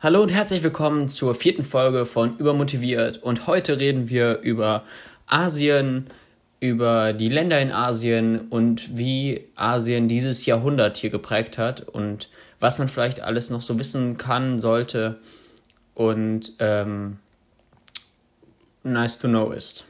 Hallo 0.00 0.22
und 0.22 0.32
herzlich 0.32 0.62
willkommen 0.62 1.08
zur 1.08 1.34
vierten 1.34 1.62
Folge 1.62 2.06
von 2.06 2.38
Übermotiviert 2.38 3.22
und 3.22 3.46
heute 3.46 3.78
reden 3.78 4.08
wir 4.08 4.38
über 4.40 4.84
Asien, 5.26 6.06
über 6.60 7.12
die 7.12 7.28
Länder 7.28 7.60
in 7.60 7.70
Asien 7.70 8.48
und 8.48 8.96
wie 8.96 9.44
Asien 9.54 10.08
dieses 10.08 10.46
Jahrhundert 10.46 10.96
hier 10.96 11.10
geprägt 11.10 11.58
hat 11.58 11.82
und 11.82 12.30
was 12.58 12.78
man 12.78 12.88
vielleicht 12.88 13.20
alles 13.20 13.50
noch 13.50 13.60
so 13.60 13.78
wissen 13.78 14.16
kann, 14.16 14.58
sollte 14.58 15.20
und 15.94 16.54
ähm, 16.58 17.18
nice 18.82 19.18
to 19.18 19.28
know 19.28 19.50
ist. 19.50 19.84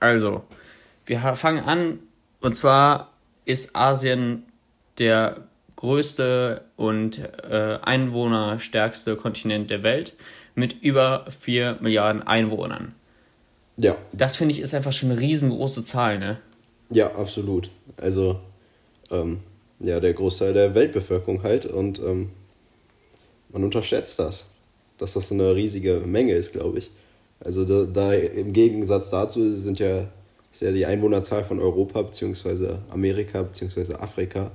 Also, 0.00 0.42
wir 1.06 1.20
fangen 1.20 1.64
an 1.64 2.00
und 2.40 2.54
zwar 2.54 3.12
ist 3.44 3.74
Asien 3.74 4.44
der 4.98 5.48
größte 5.76 6.62
und 6.76 7.18
äh, 7.18 7.78
einwohnerstärkste 7.82 9.16
Kontinent 9.16 9.70
der 9.70 9.82
Welt 9.82 10.14
mit 10.54 10.82
über 10.82 11.24
4 11.40 11.78
Milliarden 11.80 12.22
Einwohnern. 12.22 12.94
Ja. 13.76 13.96
Das 14.12 14.36
finde 14.36 14.54
ich 14.54 14.60
ist 14.60 14.74
einfach 14.74 14.92
schon 14.92 15.10
eine 15.12 15.20
riesengroße 15.20 15.84
Zahl, 15.84 16.18
ne? 16.18 16.38
Ja, 16.90 17.14
absolut. 17.14 17.70
Also, 17.96 18.40
ähm, 19.10 19.40
ja, 19.78 20.00
der 20.00 20.12
Großteil 20.14 20.52
der 20.52 20.74
Weltbevölkerung 20.74 21.44
halt 21.44 21.64
und 21.64 22.00
ähm, 22.00 22.30
man 23.50 23.62
unterschätzt 23.62 24.18
das, 24.18 24.46
dass 24.98 25.14
das 25.14 25.28
so 25.28 25.34
eine 25.34 25.54
riesige 25.54 26.00
Menge 26.00 26.32
ist, 26.32 26.52
glaube 26.52 26.78
ich. 26.78 26.90
Also 27.40 27.64
da, 27.64 27.84
da, 27.84 28.12
im 28.12 28.52
Gegensatz 28.52 29.10
dazu 29.10 29.52
sind 29.52 29.78
ja, 29.78 30.08
ist 30.52 30.62
ja 30.62 30.72
die 30.72 30.86
Einwohnerzahl 30.86 31.44
von 31.44 31.60
Europa 31.60 32.02
bzw. 32.02 32.76
Amerika 32.90 33.42
bzw. 33.42 33.94
Afrika 33.94 34.50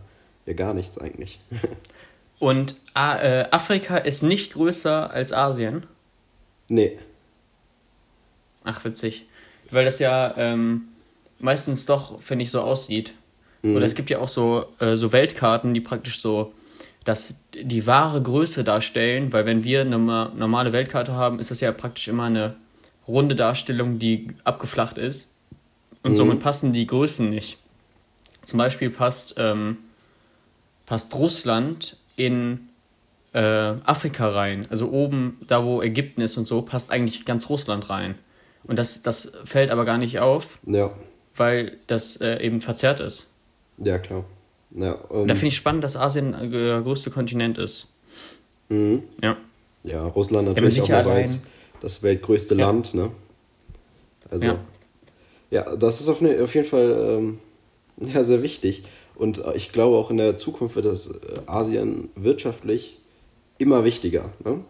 ja 0.45 0.53
gar 0.53 0.73
nichts 0.73 0.97
eigentlich. 0.97 1.39
Und 2.39 2.75
äh, 2.95 3.45
Afrika 3.51 3.97
ist 3.97 4.21
nicht 4.21 4.53
größer 4.53 5.11
als 5.11 5.31
Asien? 5.31 5.85
Nee. 6.67 6.97
Ach, 8.65 8.83
witzig. 8.83 9.27
Weil 9.71 9.85
das 9.85 9.99
ja 9.99 10.33
ähm, 10.37 10.89
meistens 11.39 11.85
doch, 11.85 12.19
finde 12.19 12.43
ich, 12.43 12.51
so 12.51 12.61
aussieht. 12.61 13.13
Mhm. 13.61 13.77
Oder 13.77 13.85
es 13.85 13.95
gibt 13.95 14.09
ja 14.09 14.19
auch 14.19 14.27
so, 14.27 14.65
äh, 14.79 14.95
so 14.95 15.13
Weltkarten, 15.13 15.73
die 15.73 15.81
praktisch 15.81 16.19
so 16.19 16.53
das, 17.05 17.35
die 17.53 17.85
wahre 17.87 18.21
Größe 18.21 18.63
darstellen, 18.63 19.33
weil 19.33 19.45
wenn 19.45 19.63
wir 19.63 19.81
eine 19.81 19.97
normale 19.97 20.71
Weltkarte 20.71 21.13
haben, 21.13 21.39
ist 21.39 21.51
das 21.51 21.61
ja 21.61 21.71
praktisch 21.71 22.07
immer 22.07 22.25
eine 22.25 22.55
runde 23.07 23.35
Darstellung, 23.35 23.99
die 23.99 24.29
abgeflacht 24.43 24.97
ist. 24.97 25.29
Und 26.03 26.11
mhm. 26.11 26.17
somit 26.17 26.39
passen 26.39 26.73
die 26.73 26.87
Größen 26.87 27.29
nicht. 27.29 27.57
Zum 28.43 28.57
Beispiel 28.57 28.89
passt, 28.89 29.35
ähm, 29.37 29.77
passt 30.85 31.15
Russland 31.15 31.97
in 32.15 32.69
äh, 33.33 33.39
Afrika 33.39 34.29
rein. 34.29 34.67
Also 34.69 34.89
oben, 34.89 35.39
da 35.47 35.63
wo 35.65 35.81
Ägypten 35.81 36.21
ist 36.21 36.37
und 36.37 36.47
so, 36.47 36.61
passt 36.61 36.91
eigentlich 36.91 37.25
ganz 37.25 37.49
Russland 37.49 37.89
rein. 37.89 38.15
Und 38.65 38.79
das, 38.79 39.01
das 39.01 39.33
fällt 39.45 39.71
aber 39.71 39.85
gar 39.85 39.97
nicht 39.97 40.19
auf, 40.19 40.59
ja. 40.65 40.91
weil 41.35 41.77
das 41.87 42.17
äh, 42.17 42.37
eben 42.45 42.61
verzerrt 42.61 42.99
ist. 42.99 43.29
Ja, 43.77 43.97
klar. 43.97 44.23
Ja, 44.71 44.93
um, 44.93 45.27
da 45.27 45.35
finde 45.35 45.47
ich 45.47 45.55
spannend, 45.55 45.83
dass 45.83 45.97
Asien 45.97 46.51
der 46.51 46.81
größte 46.81 47.11
Kontinent 47.11 47.57
ist. 47.57 47.87
Mhm. 48.69 49.03
Ja. 49.21 49.37
Ja, 49.83 50.05
Russland 50.07 50.47
natürlich 50.47 50.77
ja, 50.77 51.01
auch 51.01 51.05
ja 51.05 51.13
als 51.13 51.41
das 51.83 52.01
weltgrößte 52.01 52.55
ja. 52.55 52.65
Land, 52.67 52.95
ne? 52.95 53.11
Also, 54.31 54.45
ja, 54.45 54.59
ja 55.51 55.75
das 55.75 56.01
ist 56.01 56.07
auf, 56.07 56.21
ne, 56.21 56.41
auf 56.41 56.55
jeden 56.55 56.67
Fall 56.67 57.19
ähm, 57.19 57.39
ja, 57.97 58.23
sehr 58.23 58.41
wichtig. 58.41 58.85
Und 59.15 59.45
äh, 59.45 59.53
ich 59.55 59.71
glaube 59.71 59.97
auch 59.97 60.09
in 60.09 60.17
der 60.17 60.37
Zukunft 60.37 60.75
wird 60.75 60.85
das 60.85 61.07
äh, 61.07 61.11
Asien 61.45 62.09
wirtschaftlich 62.15 62.97
immer 63.57 63.83
wichtiger. 63.83 64.31
Ne? 64.43 64.61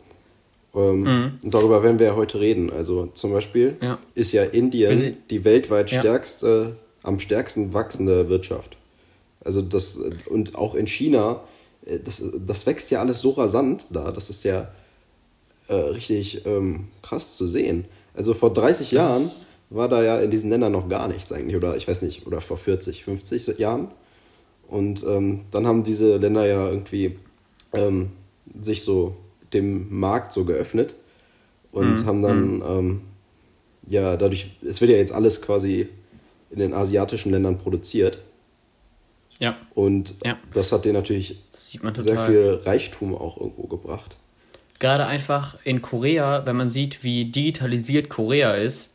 Ähm, 0.75 1.01
mhm. 1.01 1.39
Und 1.43 1.53
darüber 1.53 1.83
werden 1.83 1.99
wir 1.99 2.07
ja 2.07 2.15
heute 2.15 2.39
reden. 2.39 2.71
Also 2.71 3.07
zum 3.13 3.31
Beispiel 3.31 3.77
ja. 3.81 3.99
ist 4.15 4.31
ja 4.31 4.43
Indien 4.43 5.17
die 5.29 5.45
weltweit 5.45 5.91
ja. 5.91 5.99
stärkste, 5.99 6.75
am 7.03 7.19
stärksten 7.19 7.73
wachsende 7.73 8.27
Wirtschaft. 8.27 8.77
Also 9.45 9.61
das, 9.61 9.99
und 10.29 10.55
auch 10.55 10.73
in 10.73 10.87
China, 10.87 11.43
äh, 11.85 11.99
das, 11.99 12.23
das 12.45 12.65
wächst 12.65 12.89
ja 12.89 13.01
alles 13.01 13.21
so 13.21 13.31
rasant 13.31 13.87
da, 13.91 14.11
das 14.11 14.31
ist 14.31 14.43
ja 14.43 14.69
äh, 15.67 15.73
richtig 15.73 16.45
ähm, 16.45 16.87
krass 17.01 17.35
zu 17.35 17.47
sehen. 17.47 17.85
Also 18.13 18.33
vor 18.33 18.53
30 18.53 18.89
das 18.89 18.91
Jahren 18.91 19.29
war 19.69 19.89
da 19.89 20.03
ja 20.03 20.19
in 20.19 20.29
diesen 20.29 20.49
Ländern 20.49 20.71
noch 20.71 20.87
gar 20.87 21.07
nichts 21.07 21.31
eigentlich, 21.31 21.55
oder 21.55 21.75
ich 21.75 21.87
weiß 21.87 22.01
nicht, 22.03 22.27
oder 22.27 22.41
vor 22.41 22.57
40, 22.57 23.03
50 23.03 23.57
Jahren. 23.57 23.89
Und 24.67 25.03
ähm, 25.03 25.41
dann 25.51 25.67
haben 25.67 25.83
diese 25.83 26.17
Länder 26.17 26.45
ja 26.45 26.69
irgendwie 26.69 27.17
ähm, 27.73 28.11
sich 28.59 28.83
so 28.83 29.15
dem 29.53 29.87
Markt 29.99 30.33
so 30.33 30.45
geöffnet 30.45 30.95
und 31.71 32.01
mhm. 32.01 32.05
haben 32.05 32.21
dann, 32.21 32.55
mhm. 32.55 32.63
ähm, 32.67 33.01
ja, 33.87 34.15
dadurch, 34.15 34.51
es 34.65 34.79
wird 34.81 34.91
ja 34.91 34.97
jetzt 34.97 35.11
alles 35.11 35.41
quasi 35.41 35.89
in 36.49 36.59
den 36.59 36.73
asiatischen 36.73 37.31
Ländern 37.31 37.57
produziert. 37.57 38.19
Ja. 39.39 39.57
Und 39.73 40.15
ja. 40.23 40.37
das 40.53 40.71
hat 40.71 40.85
denen 40.85 40.93
natürlich 40.93 41.37
sehr 41.51 42.17
viel 42.25 42.61
Reichtum 42.63 43.15
auch 43.15 43.37
irgendwo 43.37 43.63
gebracht. 43.63 44.17
Gerade 44.83 45.05
einfach 45.05 45.55
in 45.63 45.81
Korea, 45.81 46.45
wenn 46.45 46.57
man 46.57 46.69
sieht, 46.69 47.05
wie 47.05 47.23
digitalisiert 47.23 48.09
Korea 48.09 48.51
ist, 48.51 48.91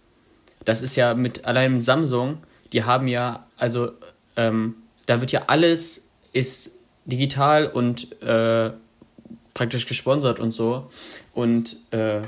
das 0.66 0.82
ist 0.82 0.96
ja 0.96 1.14
mit 1.14 1.46
allein 1.46 1.72
mit 1.72 1.82
Samsung, 1.82 2.42
die 2.74 2.84
haben 2.84 3.08
ja, 3.08 3.46
also 3.56 3.92
ähm, 4.36 4.74
da 5.06 5.22
wird 5.22 5.32
ja 5.32 5.44
alles 5.46 6.10
ist 6.34 6.72
digital 7.06 7.68
und 7.68 8.20
äh, 8.20 8.70
praktisch 9.54 9.86
gesponsert 9.86 10.40
und 10.40 10.50
so. 10.50 10.90
Und 11.32 11.78
äh, 11.90 12.20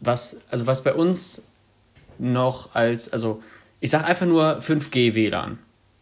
was, 0.00 0.40
also 0.50 0.66
was 0.66 0.82
bei 0.82 0.94
uns 0.94 1.44
noch 2.18 2.74
als, 2.74 3.12
also 3.12 3.40
ich 3.78 3.90
sag 3.90 4.04
einfach 4.04 4.26
nur 4.26 4.58
5G 4.58 5.14
WLAN 5.14 5.60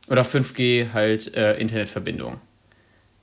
oder 0.08 0.22
5G 0.22 0.94
halt 0.94 1.34
äh, 1.34 1.58
Internetverbindung. 1.58 2.40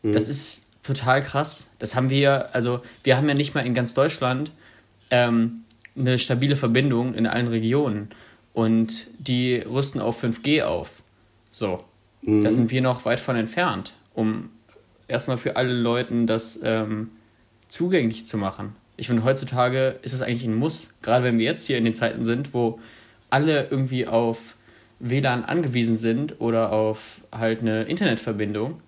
Mhm. 0.04 0.14
Das 0.14 0.30
ist 0.30 0.71
total 0.84 1.22
krass. 1.22 1.72
Das 1.80 1.96
haben 1.96 2.10
wir, 2.10 2.54
also 2.54 2.82
wir 3.04 3.18
haben 3.18 3.28
ja 3.28 3.36
nicht 3.36 3.54
mal 3.54 3.66
in 3.66 3.74
ganz 3.74 3.94
Deutschland 3.94 4.52
ähm, 5.10 5.64
eine 5.98 6.18
stabile 6.18 6.56
Verbindung 6.56 7.14
in 7.14 7.28
allen 7.28 7.48
Regionen. 7.48 8.10
Und 8.54 9.08
die 9.18 9.56
rüsten 9.58 10.02
auf 10.02 10.24
5G 10.24 10.64
auf. 10.64 11.04
So. 11.52 11.84
Mhm. 12.22 12.44
Da 12.44 12.50
sind 12.50 12.72
wir 12.72 12.82
noch 12.82 13.06
weit 13.06 13.20
von 13.20 13.36
entfernt, 13.36 13.94
um 14.14 14.50
erstmal 15.08 15.38
für 15.38 15.56
alle 15.56 15.74
Leuten 15.74 16.28
das 16.28 16.60
ähm, 16.64 17.12
zugänglich 17.70 18.28
zu 18.28 18.38
machen. 18.38 18.76
Ich 18.98 19.08
finde, 19.08 19.24
heutzutage 19.24 20.00
ist 20.02 20.14
es 20.14 20.22
eigentlich 20.22 20.44
ein 20.44 20.56
Muss, 20.56 20.94
gerade 21.02 21.24
wenn 21.24 21.38
wir 21.40 21.46
jetzt 21.46 21.66
hier 21.66 21.78
in 21.78 21.86
den 21.86 21.96
Zeiten 21.96 22.26
sind, 22.26 22.54
wo 22.54 22.80
alle 23.30 23.68
irgendwie 23.70 24.06
auf 24.06 24.56
WLAN 25.00 25.44
angewiesen 25.44 25.98
sind 25.98 26.40
oder 26.40 26.72
auf 26.72 27.22
halt 27.32 27.62
eine 27.62 27.84
Internetverbindung, 27.84 28.82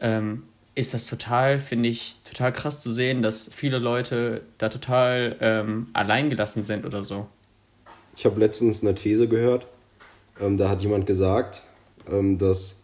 ähm, 0.00 0.44
ist 0.74 0.94
das 0.94 1.06
total, 1.06 1.58
finde 1.58 1.88
ich, 1.88 2.16
total 2.24 2.52
krass 2.52 2.80
zu 2.80 2.90
sehen, 2.90 3.22
dass 3.22 3.50
viele 3.52 3.78
Leute 3.78 4.42
da 4.58 4.68
total 4.68 5.36
ähm, 5.40 5.88
alleingelassen 5.92 6.64
sind 6.64 6.84
oder 6.84 7.02
so. 7.02 7.26
Ich 8.16 8.24
habe 8.24 8.38
letztens 8.40 8.82
eine 8.82 8.94
These 8.94 9.28
gehört, 9.28 9.66
ähm, 10.40 10.56
da 10.56 10.68
hat 10.68 10.82
jemand 10.82 11.06
gesagt, 11.06 11.62
ähm, 12.10 12.38
dass 12.38 12.76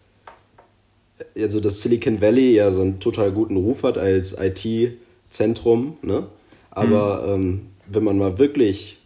also 1.36 1.60
das 1.60 1.82
Silicon 1.82 2.20
Valley 2.20 2.54
ja 2.54 2.70
so 2.70 2.82
einen 2.82 3.00
total 3.00 3.32
guten 3.32 3.56
Ruf 3.56 3.82
hat 3.82 3.98
als 3.98 4.36
IT-Zentrum, 4.38 5.96
ne? 6.02 6.26
Aber 6.70 7.36
mhm. 7.36 7.42
ähm, 7.42 7.66
wenn 7.86 8.04
man 8.04 8.18
mal 8.18 8.38
wirklich 8.38 8.98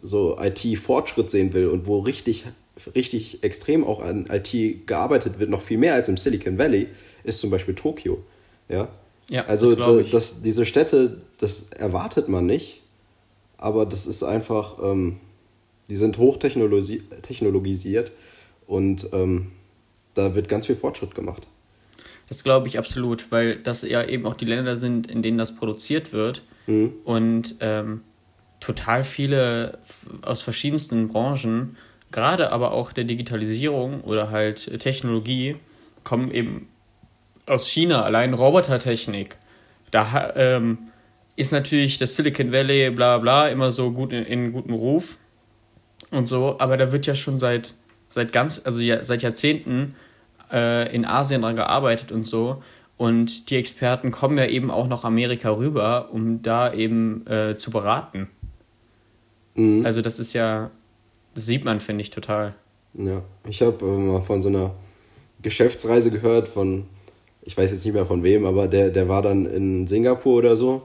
so 0.00 0.38
IT-Fortschritt 0.40 1.30
sehen 1.30 1.52
will 1.52 1.68
und 1.68 1.86
wo 1.86 1.98
richtig, 1.98 2.46
richtig 2.94 3.42
extrem 3.42 3.84
auch 3.84 4.00
an 4.00 4.26
IT 4.30 4.86
gearbeitet 4.86 5.38
wird, 5.38 5.50
noch 5.50 5.60
viel 5.60 5.76
mehr 5.76 5.94
als 5.94 6.08
im 6.08 6.16
Silicon 6.16 6.56
Valley, 6.56 6.86
ist 7.24 7.40
zum 7.40 7.50
Beispiel 7.50 7.74
Tokio. 7.74 8.22
Ja, 8.68 8.88
ja 9.28 9.44
also 9.46 9.74
das 9.74 10.10
das, 10.10 10.42
diese 10.42 10.66
Städte, 10.66 11.22
das 11.38 11.70
erwartet 11.70 12.28
man 12.28 12.46
nicht, 12.46 12.82
aber 13.58 13.86
das 13.86 14.06
ist 14.06 14.22
einfach, 14.22 14.78
ähm, 14.82 15.18
die 15.88 15.96
sind 15.96 16.18
hochtechnologisiert 16.18 18.12
und 18.66 19.08
ähm, 19.12 19.52
da 20.14 20.34
wird 20.34 20.48
ganz 20.48 20.66
viel 20.66 20.76
Fortschritt 20.76 21.14
gemacht. 21.14 21.46
Das 22.28 22.44
glaube 22.44 22.68
ich 22.68 22.78
absolut, 22.78 23.32
weil 23.32 23.56
das 23.56 23.82
ja 23.82 24.04
eben 24.04 24.24
auch 24.24 24.34
die 24.34 24.44
Länder 24.44 24.76
sind, 24.76 25.10
in 25.10 25.20
denen 25.20 25.36
das 25.36 25.56
produziert 25.56 26.12
wird. 26.12 26.42
Mhm. 26.68 26.92
Und 27.04 27.56
ähm, 27.58 28.02
total 28.60 29.02
viele 29.02 29.78
aus 30.22 30.40
verschiedensten 30.40 31.08
Branchen, 31.08 31.76
gerade 32.12 32.52
aber 32.52 32.72
auch 32.72 32.92
der 32.92 33.04
Digitalisierung 33.04 34.02
oder 34.02 34.30
halt 34.30 34.78
Technologie, 34.80 35.56
kommen 36.04 36.30
eben 36.30 36.68
aus 37.50 37.68
China. 37.68 38.02
Allein 38.02 38.34
Robotertechnik. 38.34 39.36
Da 39.90 40.32
ähm, 40.36 40.78
ist 41.36 41.52
natürlich 41.52 41.98
das 41.98 42.16
Silicon 42.16 42.52
Valley, 42.52 42.90
bla 42.90 43.18
bla, 43.18 43.48
immer 43.48 43.70
so 43.70 43.90
gut 43.90 44.12
in, 44.12 44.24
in 44.24 44.52
gutem 44.52 44.74
Ruf. 44.74 45.18
und 46.10 46.26
so, 46.26 46.56
aber 46.58 46.76
da 46.76 46.92
wird 46.92 47.06
ja 47.06 47.14
schon 47.14 47.38
seit, 47.38 47.74
seit 48.08 48.32
ganz, 48.32 48.60
also 48.64 48.80
ja, 48.80 49.02
seit 49.02 49.22
Jahrzehnten 49.22 49.94
äh, 50.52 50.94
in 50.94 51.04
Asien 51.04 51.42
dran 51.42 51.56
gearbeitet 51.56 52.12
und 52.12 52.26
so. 52.26 52.62
Und 52.96 53.48
die 53.50 53.56
Experten 53.56 54.10
kommen 54.10 54.36
ja 54.36 54.46
eben 54.46 54.70
auch 54.70 54.86
nach 54.86 55.04
Amerika 55.04 55.50
rüber, 55.50 56.10
um 56.12 56.42
da 56.42 56.72
eben 56.72 57.26
äh, 57.26 57.56
zu 57.56 57.70
beraten. 57.70 58.28
Mhm. 59.54 59.86
Also 59.86 60.02
das 60.02 60.18
ist 60.18 60.34
ja, 60.34 60.70
das 61.34 61.46
sieht 61.46 61.64
man, 61.64 61.80
finde 61.80 62.02
ich, 62.02 62.10
total. 62.10 62.54
Ja, 62.94 63.22
ich 63.48 63.62
habe 63.62 63.84
äh, 63.84 63.88
mal 63.88 64.20
von 64.20 64.42
so 64.42 64.48
einer 64.50 64.74
Geschäftsreise 65.40 66.10
gehört 66.10 66.48
von, 66.48 66.86
ich 67.42 67.56
weiß 67.56 67.72
jetzt 67.72 67.84
nicht 67.84 67.94
mehr 67.94 68.06
von 68.06 68.22
wem, 68.22 68.44
aber 68.44 68.68
der, 68.68 68.90
der 68.90 69.08
war 69.08 69.22
dann 69.22 69.46
in 69.46 69.86
Singapur 69.86 70.34
oder 70.34 70.56
so 70.56 70.82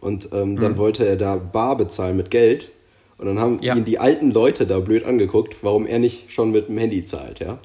und 0.00 0.30
ähm, 0.32 0.58
dann 0.58 0.72
mhm. 0.72 0.78
wollte 0.78 1.06
er 1.06 1.16
da 1.16 1.36
bar 1.36 1.76
bezahlen 1.76 2.16
mit 2.16 2.30
Geld 2.30 2.72
und 3.18 3.26
dann 3.26 3.38
haben 3.38 3.58
ja. 3.62 3.74
ihn 3.74 3.84
die 3.84 3.98
alten 3.98 4.30
Leute 4.30 4.66
da 4.66 4.78
blöd 4.80 5.04
angeguckt, 5.04 5.56
warum 5.62 5.86
er 5.86 5.98
nicht 5.98 6.32
schon 6.32 6.50
mit 6.50 6.68
dem 6.68 6.78
Handy 6.78 7.04
zahlt, 7.04 7.40
ja. 7.40 7.58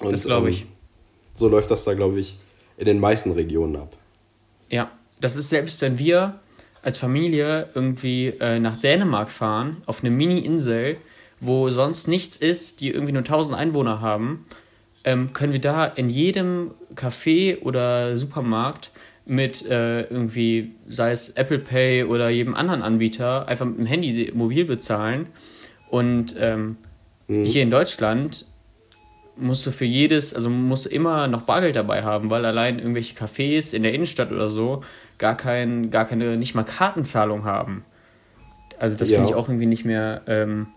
Und, 0.00 0.12
das 0.12 0.24
glaube 0.24 0.50
ich. 0.50 0.62
Ähm, 0.62 0.68
so 1.34 1.48
läuft 1.48 1.70
das 1.70 1.84
da, 1.84 1.94
glaube 1.94 2.20
ich, 2.20 2.38
in 2.76 2.86
den 2.86 2.98
meisten 2.98 3.30
Regionen 3.32 3.76
ab. 3.76 3.96
Ja, 4.68 4.90
das 5.20 5.36
ist 5.36 5.48
selbst, 5.48 5.80
wenn 5.82 5.98
wir 5.98 6.40
als 6.82 6.98
Familie 6.98 7.68
irgendwie 7.74 8.28
äh, 8.40 8.58
nach 8.58 8.76
Dänemark 8.76 9.30
fahren, 9.30 9.78
auf 9.86 10.02
eine 10.02 10.10
Mini-Insel, 10.10 10.96
wo 11.40 11.70
sonst 11.70 12.08
nichts 12.08 12.36
ist, 12.36 12.80
die 12.80 12.90
irgendwie 12.90 13.12
nur 13.12 13.20
1000 13.20 13.54
Einwohner 13.54 14.00
haben, 14.00 14.46
ähm, 15.04 15.32
können 15.32 15.52
wir 15.52 15.60
da 15.60 15.84
in 15.86 16.08
jedem 16.08 16.72
Café 16.94 17.60
oder 17.62 18.16
Supermarkt 18.16 18.90
mit 19.26 19.64
äh, 19.66 20.02
irgendwie, 20.02 20.72
sei 20.88 21.12
es 21.12 21.30
Apple 21.30 21.60
Pay 21.60 22.04
oder 22.04 22.30
jedem 22.30 22.54
anderen 22.54 22.82
Anbieter, 22.82 23.46
einfach 23.46 23.66
mit 23.66 23.78
dem 23.78 23.86
Handy 23.86 24.30
mobil 24.34 24.64
bezahlen. 24.64 25.28
Und 25.88 26.34
ähm, 26.38 26.76
mhm. 27.28 27.44
hier 27.44 27.62
in 27.62 27.70
Deutschland 27.70 28.44
musst 29.36 29.66
du 29.66 29.70
für 29.70 29.84
jedes, 29.84 30.34
also 30.34 30.50
musst 30.50 30.86
du 30.86 30.90
immer 30.90 31.28
noch 31.28 31.42
Bargeld 31.42 31.76
dabei 31.76 32.02
haben, 32.02 32.30
weil 32.30 32.44
allein 32.44 32.78
irgendwelche 32.78 33.14
Cafés 33.14 33.74
in 33.74 33.82
der 33.82 33.94
Innenstadt 33.94 34.32
oder 34.32 34.48
so 34.48 34.82
gar, 35.18 35.36
kein, 35.36 35.90
gar 35.90 36.04
keine, 36.04 36.36
nicht 36.36 36.54
mal 36.54 36.64
Kartenzahlung 36.64 37.44
haben. 37.44 37.84
Also 38.78 38.96
das 38.96 39.10
ja. 39.10 39.16
finde 39.16 39.30
ich 39.30 39.36
auch 39.36 39.48
irgendwie 39.48 39.66
nicht 39.66 39.84
mehr. 39.84 40.22
Ähm, 40.26 40.68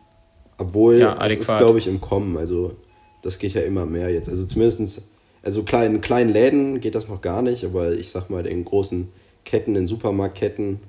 Obwohl, 0.57 0.99
ja, 0.99 1.15
das 1.15 1.37
ist, 1.37 1.57
glaube 1.57 1.79
ich, 1.79 1.87
im 1.87 2.01
Kommen. 2.01 2.37
Also 2.37 2.75
das 3.21 3.39
geht 3.39 3.53
ja 3.53 3.61
immer 3.61 3.85
mehr 3.85 4.09
jetzt. 4.09 4.29
Also 4.29 4.45
zumindest, 4.45 5.09
also 5.43 5.63
kleinen, 5.63 6.01
kleinen 6.01 6.31
Läden 6.31 6.79
geht 6.79 6.95
das 6.95 7.09
noch 7.09 7.21
gar 7.21 7.41
nicht, 7.41 7.65
aber 7.65 7.91
ich 7.91 8.09
sag 8.09 8.29
mal, 8.29 8.45
in 8.47 8.63
großen 8.65 9.09
Ketten, 9.45 9.75
in 9.75 9.87
Supermarktketten 9.87 10.79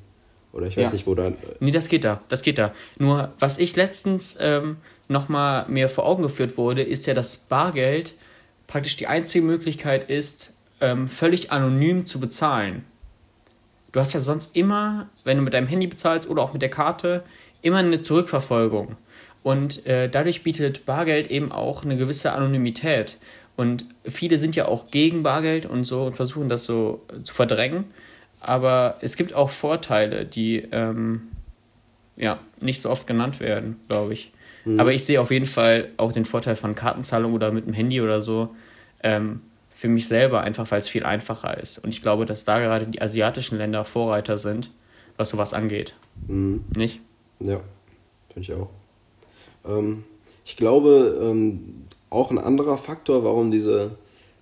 oder 0.52 0.68
ich 0.68 0.76
weiß 0.76 0.90
ja. 0.90 0.92
nicht, 0.92 1.06
wo 1.06 1.14
dann. 1.14 1.36
Nee, 1.58 1.72
das 1.72 1.88
geht 1.88 2.04
da, 2.04 2.22
das 2.28 2.42
geht 2.42 2.58
da. 2.58 2.72
Nur, 2.98 3.32
was 3.40 3.58
ich 3.58 3.74
letztens 3.74 4.38
ähm, 4.40 4.76
nochmal 5.08 5.66
mir 5.68 5.88
vor 5.88 6.06
Augen 6.06 6.22
geführt 6.22 6.56
wurde, 6.56 6.82
ist 6.82 7.06
ja, 7.06 7.14
dass 7.14 7.36
Bargeld 7.36 8.14
praktisch 8.68 8.96
die 8.96 9.08
einzige 9.08 9.44
Möglichkeit 9.44 10.08
ist, 10.08 10.54
ähm, 10.80 11.08
völlig 11.08 11.50
anonym 11.50 12.06
zu 12.06 12.20
bezahlen. 12.20 12.84
Du 13.90 14.00
hast 14.00 14.12
ja 14.12 14.20
sonst 14.20 14.56
immer, 14.56 15.08
wenn 15.24 15.36
du 15.36 15.42
mit 15.42 15.54
deinem 15.54 15.66
Handy 15.66 15.86
bezahlst 15.86 16.28
oder 16.28 16.42
auch 16.42 16.52
mit 16.52 16.62
der 16.62 16.70
Karte, 16.70 17.24
immer 17.62 17.78
eine 17.78 18.00
Zurückverfolgung. 18.00 18.96
Und 19.42 19.86
äh, 19.86 20.08
dadurch 20.08 20.42
bietet 20.42 20.86
Bargeld 20.86 21.30
eben 21.30 21.52
auch 21.52 21.84
eine 21.84 21.96
gewisse 21.96 22.32
Anonymität. 22.32 23.18
Und 23.56 23.86
viele 24.04 24.38
sind 24.38 24.56
ja 24.56 24.66
auch 24.66 24.90
gegen 24.90 25.22
Bargeld 25.22 25.66
und 25.66 25.84
so 25.84 26.04
und 26.04 26.12
versuchen 26.12 26.48
das 26.48 26.64
so 26.64 27.02
zu 27.22 27.34
verdrängen. 27.34 27.84
Aber 28.40 28.98
es 29.00 29.16
gibt 29.16 29.34
auch 29.34 29.50
Vorteile, 29.50 30.24
die 30.24 30.66
ähm, 30.72 31.28
ja, 32.16 32.38
nicht 32.60 32.82
so 32.82 32.90
oft 32.90 33.06
genannt 33.06 33.40
werden, 33.40 33.80
glaube 33.88 34.12
ich. 34.12 34.32
Mhm. 34.64 34.80
Aber 34.80 34.92
ich 34.92 35.04
sehe 35.04 35.20
auf 35.20 35.30
jeden 35.30 35.46
Fall 35.46 35.90
auch 35.96 36.12
den 36.12 36.24
Vorteil 36.24 36.56
von 36.56 36.74
Kartenzahlung 36.74 37.32
oder 37.32 37.52
mit 37.52 37.66
dem 37.66 37.72
Handy 37.72 38.00
oder 38.00 38.20
so 38.20 38.54
ähm, 39.02 39.40
für 39.70 39.88
mich 39.88 40.08
selber, 40.08 40.42
einfach 40.42 40.70
weil 40.70 40.78
es 40.78 40.88
viel 40.88 41.04
einfacher 41.04 41.58
ist. 41.58 41.78
Und 41.78 41.90
ich 41.90 42.02
glaube, 42.02 42.26
dass 42.26 42.44
da 42.44 42.58
gerade 42.58 42.86
die 42.86 43.02
asiatischen 43.02 43.58
Länder 43.58 43.84
Vorreiter 43.84 44.38
sind, 44.38 44.70
was 45.16 45.30
sowas 45.30 45.54
angeht. 45.54 45.96
Mhm. 46.26 46.64
Nicht? 46.76 47.00
Ja, 47.40 47.60
finde 48.32 48.40
ich 48.40 48.52
auch. 48.52 48.70
Ähm, 49.66 50.04
ich 50.44 50.56
glaube, 50.56 51.18
ähm, 51.20 51.86
auch 52.14 52.30
ein 52.30 52.38
anderer 52.38 52.78
Faktor, 52.78 53.24
warum 53.24 53.50
diese 53.50 53.92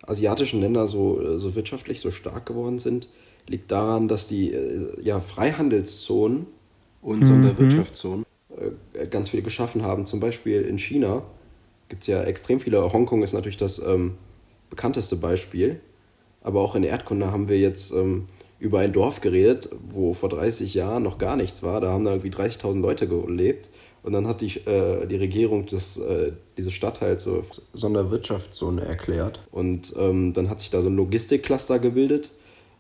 asiatischen 0.07 0.61
Länder 0.61 0.87
so, 0.87 1.21
äh, 1.21 1.39
so 1.39 1.55
wirtschaftlich 1.55 2.01
so 2.01 2.11
stark 2.11 2.47
geworden 2.47 2.79
sind, 2.79 3.09
liegt 3.47 3.71
daran, 3.71 4.09
dass 4.09 4.29
die 4.29 4.53
äh, 4.53 5.01
ja, 5.03 5.21
Freihandelszonen 5.21 6.47
und 7.01 7.21
mhm. 7.21 7.25
Sonderwirtschaftszonen 7.25 8.25
äh, 8.95 9.07
ganz 9.07 9.31
viele 9.31 9.43
geschaffen 9.43 9.83
haben. 9.83 10.07
Zum 10.07 10.21
Beispiel 10.21 10.63
in 10.63 10.79
China 10.79 11.23
gibt 11.89 12.03
es 12.03 12.07
ja 12.09 12.23
extrem 12.23 12.61
viele. 12.61 12.93
Hongkong 12.93 13.23
ist 13.23 13.33
natürlich 13.33 13.57
das 13.57 13.79
ähm, 13.85 14.15
bekannteste 14.71 15.17
Beispiel. 15.17 15.81
Aber 16.43 16.61
auch 16.61 16.75
in 16.75 16.83
Erdkunde 16.83 17.31
haben 17.31 17.49
wir 17.49 17.59
jetzt 17.59 17.93
ähm, 17.93 18.27
über 18.59 18.81
ein 18.81 18.93
Dorf 18.93 19.21
geredet, 19.21 19.69
wo 19.91 20.13
vor 20.13 20.29
30 20.29 20.75
Jahren 20.75 21.03
noch 21.03 21.19
gar 21.19 21.37
nichts 21.37 21.63
war. 21.63 21.81
Da 21.81 21.91
haben 21.91 22.05
da 22.05 22.13
irgendwie 22.13 22.31
30.000 22.31 22.81
Leute 22.81 23.09
gelebt. 23.09 23.71
Und 24.03 24.13
dann 24.13 24.27
hat 24.27 24.41
die, 24.41 24.59
äh, 24.67 25.07
die 25.07 25.17
Regierung 25.17 25.67
das, 25.67 25.97
äh, 25.97 26.33
diese 26.57 26.73
Stadtteils 26.73 27.23
so 27.23 27.45
Sonderwirtschaftszone 27.73 28.85
erklärt. 28.85 29.41
Und 29.53 29.95
ähm, 29.97 30.33
dann 30.33 30.51
hat 30.51 30.61
sich 30.61 30.71
da 30.71 30.83
so 30.83 30.89
ein 30.89 30.97
Logistikcluster 30.97 31.79
gebildet. 31.79 32.31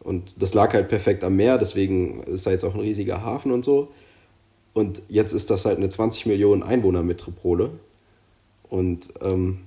Und 0.01 0.43
das 0.43 0.53
lag 0.53 0.75
halt 0.75 0.89
perfekt 0.89 1.23
am 1.23 1.37
Meer, 1.37 1.59
deswegen 1.59 2.25
ist 2.25 2.45
da 2.47 2.51
jetzt 2.51 2.65
auch 2.65 2.75
ein 2.75 2.81
riesiger 2.81 3.23
Hafen 3.23 3.53
und 3.53 3.65
so. 3.65 3.93
Und 4.73 5.03
jetzt 5.09 5.33
ist 5.33 5.51
das 5.51 5.65
halt 5.65 5.77
eine 5.77 5.89
20 5.89 6.27
Millionen 6.27 6.65
Einwohner-Metropole. 6.65 7.71
Und 8.69 9.13
ähm, 9.21 9.59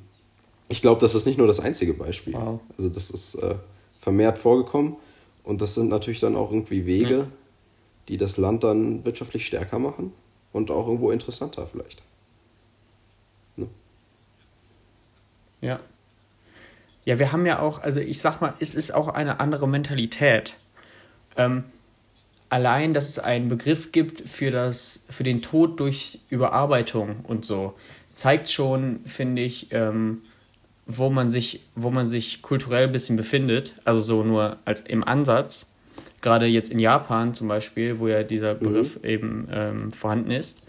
ich 0.67 0.81
glaube, 0.81 0.99
das 0.99 1.15
ist 1.15 1.25
nicht 1.25 1.37
nur 1.37 1.47
das 1.47 1.61
einzige 1.61 1.93
Beispiel. 1.93 2.33
Wow. 2.33 2.59
Also 2.77 2.89
das 2.89 3.09
ist 3.09 3.35
äh, 3.35 3.55
vermehrt 3.99 4.37
vorgekommen. 4.37 4.97
Und 5.43 5.61
das 5.61 5.75
sind 5.75 5.89
natürlich 5.89 6.19
dann 6.19 6.35
auch 6.35 6.51
irgendwie 6.51 6.85
Wege, 6.85 7.17
ja. 7.17 7.27
die 8.09 8.17
das 8.17 8.35
Land 8.35 8.65
dann 8.65 9.05
wirtschaftlich 9.05 9.45
stärker 9.45 9.79
machen 9.79 10.11
und 10.55 10.71
auch 10.71 10.87
irgendwo 10.87 11.11
interessanter 11.11 11.67
vielleicht. 11.67 12.01
Ne? 13.57 13.67
Ja. 15.59 15.79
Ja, 17.03 17.19
wir 17.19 17.33
haben 17.33 17.45
ja 17.45 17.59
auch, 17.59 17.81
also 17.81 17.99
ich 17.99 18.21
sag 18.21 18.39
mal, 18.39 18.53
es 18.59 18.73
ist 18.73 18.95
auch 18.95 19.09
eine 19.09 19.41
andere 19.41 19.67
Mentalität. 19.67 20.55
Ähm, 21.35 21.65
allein, 22.47 22.93
dass 22.93 23.09
es 23.09 23.19
einen 23.19 23.49
Begriff 23.49 23.91
gibt 23.91 24.27
für, 24.27 24.49
das, 24.49 25.05
für 25.09 25.23
den 25.23 25.41
Tod 25.41 25.79
durch 25.81 26.21
Überarbeitung 26.29 27.17
und 27.23 27.43
so, 27.43 27.75
zeigt 28.13 28.49
schon, 28.49 29.01
finde 29.05 29.41
ich, 29.41 29.67
ähm, 29.71 30.21
wo, 30.85 31.09
man 31.09 31.31
sich, 31.31 31.63
wo 31.75 31.91
man 31.91 32.07
sich 32.07 32.41
kulturell 32.41 32.87
ein 32.87 32.93
bisschen 32.93 33.17
befindet. 33.17 33.75
Also 33.83 33.99
so 33.99 34.23
nur 34.23 34.57
als 34.63 34.81
im 34.81 35.03
Ansatz 35.03 35.74
gerade 36.25 36.45
jetzt 36.45 36.71
in 36.71 36.79
Japan 36.79 37.33
zum 37.33 37.47
Beispiel, 37.47 37.99
wo 37.99 38.07
ja 38.09 38.23
dieser 38.23 38.55
mhm. 38.55 38.59
Begriff 38.59 38.97
mhm. 39.01 39.09
eben 39.09 39.47
ähm, 39.51 39.91
vorhanden 39.91 40.31
ist. 40.31 40.63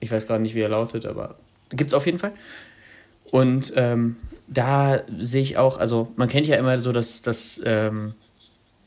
Ich 0.00 0.10
weiß 0.10 0.26
gerade 0.26 0.42
nicht, 0.42 0.54
wie 0.54 0.60
er 0.60 0.68
lautet, 0.68 1.06
aber 1.06 1.36
gibt 1.70 1.90
es 1.90 1.94
auf 1.94 2.06
jeden 2.06 2.18
Fall. 2.18 2.32
Und 3.30 3.72
ähm, 3.76 4.16
da 4.48 5.02
sehe 5.18 5.42
ich 5.42 5.58
auch, 5.58 5.78
also 5.78 6.12
man 6.16 6.28
kennt 6.28 6.46
ja 6.46 6.56
immer 6.56 6.78
so 6.78 6.92
das, 6.92 7.22
das 7.22 7.60
ähm, 7.64 8.14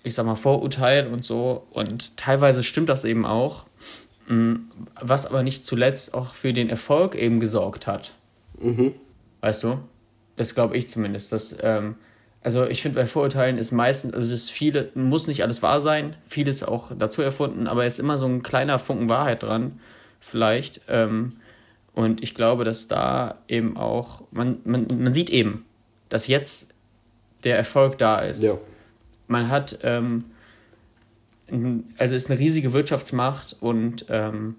ich 0.04 0.16
sag 0.16 0.26
mal, 0.26 0.36
Vorurteil 0.36 1.08
und 1.08 1.24
so. 1.24 1.68
Und 1.72 2.18
teilweise 2.18 2.64
stimmt 2.64 2.90
das 2.90 3.06
eben 3.06 3.26
auch. 3.26 3.66
Mm, 4.28 4.56
was 5.00 5.26
aber 5.26 5.44
nicht 5.44 5.66
zuletzt 5.66 6.14
auch 6.14 6.34
für 6.34 6.54
den 6.54 6.70
Erfolg 6.70 7.16
eben 7.16 7.40
gesorgt 7.40 7.88
hat. 7.88 8.14
Mhm. 8.60 8.94
Weißt 9.42 9.64
du? 9.64 9.80
Das 10.36 10.56
glaube 10.56 10.76
ich 10.78 10.90
zumindest. 10.90 11.32
Dass, 11.32 11.56
ähm, 11.62 11.96
also 12.44 12.66
ich 12.66 12.82
finde, 12.82 13.00
bei 13.00 13.06
Vorurteilen 13.06 13.58
ist 13.58 13.72
meistens, 13.72 14.14
also 14.14 14.32
das 14.32 14.50
viele, 14.50 14.90
muss 14.96 15.28
nicht 15.28 15.44
alles 15.44 15.62
wahr 15.62 15.80
sein, 15.80 16.16
vieles 16.28 16.64
auch 16.64 16.92
dazu 16.98 17.22
erfunden, 17.22 17.68
aber 17.68 17.86
es 17.86 17.96
ist 17.96 18.00
immer 18.00 18.18
so 18.18 18.26
ein 18.26 18.42
kleiner 18.42 18.80
Funken 18.80 19.10
Wahrheit 19.10 19.44
dran, 19.44 19.80
vielleicht. 20.20 20.82
Ähm, 20.88 21.34
und 21.94 22.24
ich 22.24 22.34
glaube, 22.34 22.64
dass 22.64 22.88
da 22.88 23.36
eben 23.48 23.78
auch, 23.78 24.24
man, 24.32 24.58
man, 24.64 24.88
man 24.98 25.14
sieht 25.14 25.30
eben, 25.30 25.66
dass 26.10 26.28
jetzt 26.28 26.74
der 27.44 27.58
Erfolg 27.58 27.98
da 28.00 28.20
ist. 28.20 28.42
Ja. 28.42 28.56
Man 29.28 29.50
hat, 29.50 29.80
ähm, 29.84 30.26
also 31.98 32.16
ist 32.16 32.32
eine 32.32 32.40
riesige 32.40 32.74
Wirtschaftsmacht 32.74 33.58
und 33.60 34.06
ähm, 34.10 34.56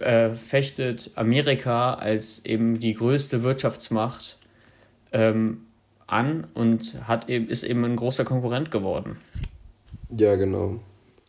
äh, 0.00 0.30
fechtet 0.30 1.10
Amerika 1.16 1.94
als 1.94 2.44
eben 2.44 2.78
die 2.78 2.94
größte 2.94 3.42
Wirtschaftsmacht 3.42 4.38
ähm, 5.12 5.66
an 6.12 6.46
und 6.54 6.96
hat 7.06 7.28
eben, 7.28 7.48
ist 7.48 7.62
eben 7.62 7.84
ein 7.84 7.96
großer 7.96 8.24
Konkurrent 8.24 8.70
geworden. 8.70 9.16
Ja, 10.16 10.36
genau. 10.36 10.80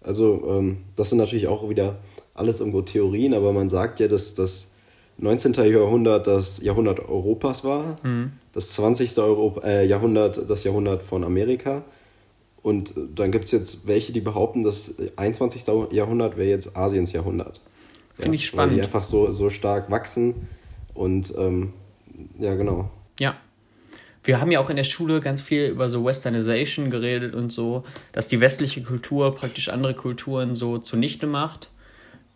Also 0.04 0.44
ähm, 0.50 0.78
das 0.96 1.10
sind 1.10 1.20
natürlich 1.20 1.48
auch 1.48 1.70
wieder 1.70 2.00
alles 2.34 2.60
irgendwo 2.60 2.82
Theorien, 2.82 3.34
aber 3.34 3.54
man 3.54 3.70
sagt 3.70 4.00
ja, 4.00 4.08
dass 4.08 4.34
das 4.34 4.72
19. 5.18 5.54
Jahrhundert 5.54 6.26
das 6.26 6.62
Jahrhundert 6.64 7.08
Europas 7.08 7.64
war, 7.64 7.96
mhm. 8.04 8.34
das 8.54 8.72
20. 8.72 9.18
Europa, 9.20 9.68
äh, 9.68 9.86
Jahrhundert 9.86 10.50
das 10.50 10.64
Jahrhundert 10.64 11.04
von 11.04 11.24
Amerika. 11.24 11.84
Und 12.64 12.94
dann 13.16 13.32
gibt 13.32 13.46
es 13.46 13.52
jetzt 13.52 13.88
welche, 13.88 14.14
die 14.14 14.22
behaupten, 14.22 14.64
das 14.64 14.96
21. 15.16 15.64
Jahrhundert 15.92 16.38
wäre 16.38 16.50
jetzt 16.50 16.76
Asiens 16.78 17.12
Jahrhundert. 17.12 17.62
Finde 18.16 18.30
ja, 18.30 18.34
ich 18.36 18.46
spannend. 18.46 18.74
Weil 18.74 18.82
die 18.82 18.84
einfach 18.84 19.04
so, 19.04 19.32
so 19.32 19.50
stark 19.50 19.90
wachsen 19.90 20.48
und 20.94 21.34
ähm, 21.38 21.74
ja, 22.40 22.56
genau. 22.56 22.90
Ja. 23.20 23.36
Wir 24.24 24.40
haben 24.40 24.52
ja 24.52 24.60
auch 24.60 24.70
in 24.70 24.76
der 24.76 24.84
Schule 24.84 25.20
ganz 25.20 25.42
viel 25.42 25.66
über 25.66 25.90
so 25.90 26.06
Westernization 26.06 26.90
geredet 26.90 27.34
und 27.34 27.52
so, 27.52 27.84
dass 28.14 28.28
die 28.28 28.40
westliche 28.40 28.84
Kultur 28.84 29.36
praktisch 29.36 29.70
andere 29.70 29.96
Kulturen 29.96 30.54
so 30.54 30.78
zunichte 30.78 31.26
macht. 31.26 31.70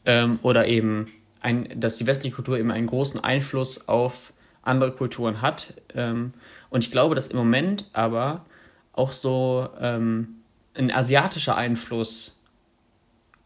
Ähm, 0.05 0.39
oder 0.41 0.67
eben, 0.67 1.11
ein, 1.41 1.69
dass 1.79 1.97
die 1.97 2.07
westliche 2.07 2.35
Kultur 2.35 2.57
eben 2.57 2.71
einen 2.71 2.87
großen 2.87 3.23
Einfluss 3.23 3.87
auf 3.87 4.33
andere 4.63 4.91
Kulturen 4.91 5.41
hat. 5.41 5.73
Ähm, 5.93 6.33
und 6.69 6.83
ich 6.83 6.91
glaube, 6.91 7.13
dass 7.13 7.27
im 7.27 7.37
Moment 7.37 7.85
aber 7.93 8.45
auch 8.93 9.11
so 9.11 9.69
ähm, 9.79 10.41
ein 10.73 10.91
asiatischer 10.91 11.55
Einfluss 11.55 12.41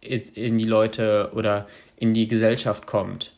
in 0.02 0.58
die 0.58 0.66
Leute 0.66 1.32
oder 1.34 1.68
in 1.98 2.14
die 2.14 2.28
Gesellschaft 2.28 2.88
kommt. 2.88 3.34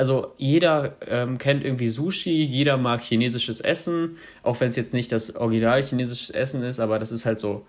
Also 0.00 0.32
jeder 0.38 0.96
ähm, 1.06 1.36
kennt 1.36 1.62
irgendwie 1.62 1.88
Sushi, 1.88 2.42
jeder 2.42 2.78
mag 2.78 3.02
chinesisches 3.02 3.60
Essen, 3.60 4.16
auch 4.42 4.58
wenn 4.58 4.70
es 4.70 4.76
jetzt 4.76 4.94
nicht 4.94 5.12
das 5.12 5.36
original 5.36 5.82
chinesische 5.82 6.32
Essen 6.32 6.62
ist, 6.62 6.80
aber 6.80 6.98
das 6.98 7.12
ist 7.12 7.26
halt 7.26 7.38
so 7.38 7.66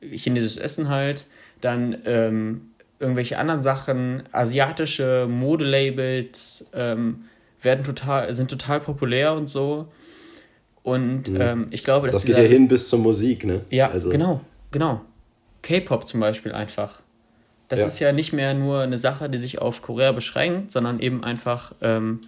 chinesisches 0.00 0.56
Essen 0.56 0.88
halt. 0.88 1.26
Dann 1.60 1.98
ähm, 2.06 2.70
irgendwelche 2.98 3.36
anderen 3.36 3.60
Sachen, 3.60 4.22
asiatische 4.32 5.26
Modelabels 5.28 6.70
ähm, 6.72 7.26
werden 7.60 7.84
total, 7.84 8.32
sind 8.32 8.50
total 8.50 8.80
populär 8.80 9.34
und 9.34 9.46
so. 9.46 9.88
Und 10.82 11.28
mhm. 11.28 11.40
ähm, 11.42 11.66
ich 11.72 11.84
glaube, 11.84 12.06
dass. 12.06 12.16
Das 12.16 12.24
geht 12.24 12.38
ja 12.38 12.42
hin 12.42 12.68
bis 12.68 12.88
zur 12.88 13.00
Musik, 13.00 13.44
ne? 13.44 13.66
Ja, 13.68 13.90
also. 13.90 14.08
genau, 14.08 14.40
genau. 14.70 15.02
K-Pop 15.60 16.08
zum 16.08 16.20
Beispiel 16.20 16.52
einfach. 16.52 17.02
Das 17.68 17.80
ja. 17.80 17.86
ist 17.86 17.98
ja 18.00 18.12
nicht 18.12 18.32
mehr 18.32 18.54
nur 18.54 18.80
eine 18.80 18.98
Sache, 18.98 19.28
die 19.30 19.38
sich 19.38 19.60
auf 19.60 19.82
Korea 19.82 20.12
beschränkt, 20.12 20.70
sondern 20.70 21.00
eben 21.00 21.24
einfach 21.24 21.72
ähm, 21.80 22.20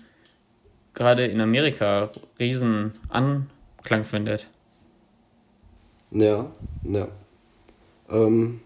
gerade 0.95 1.27
in 1.27 1.41
Amerika 1.41 2.11
riesen 2.39 2.93
Anklang 3.09 4.05
findet. 4.05 4.49
Ja, 6.11 6.51
ja. 6.85 7.09
Ähm, 8.11 8.61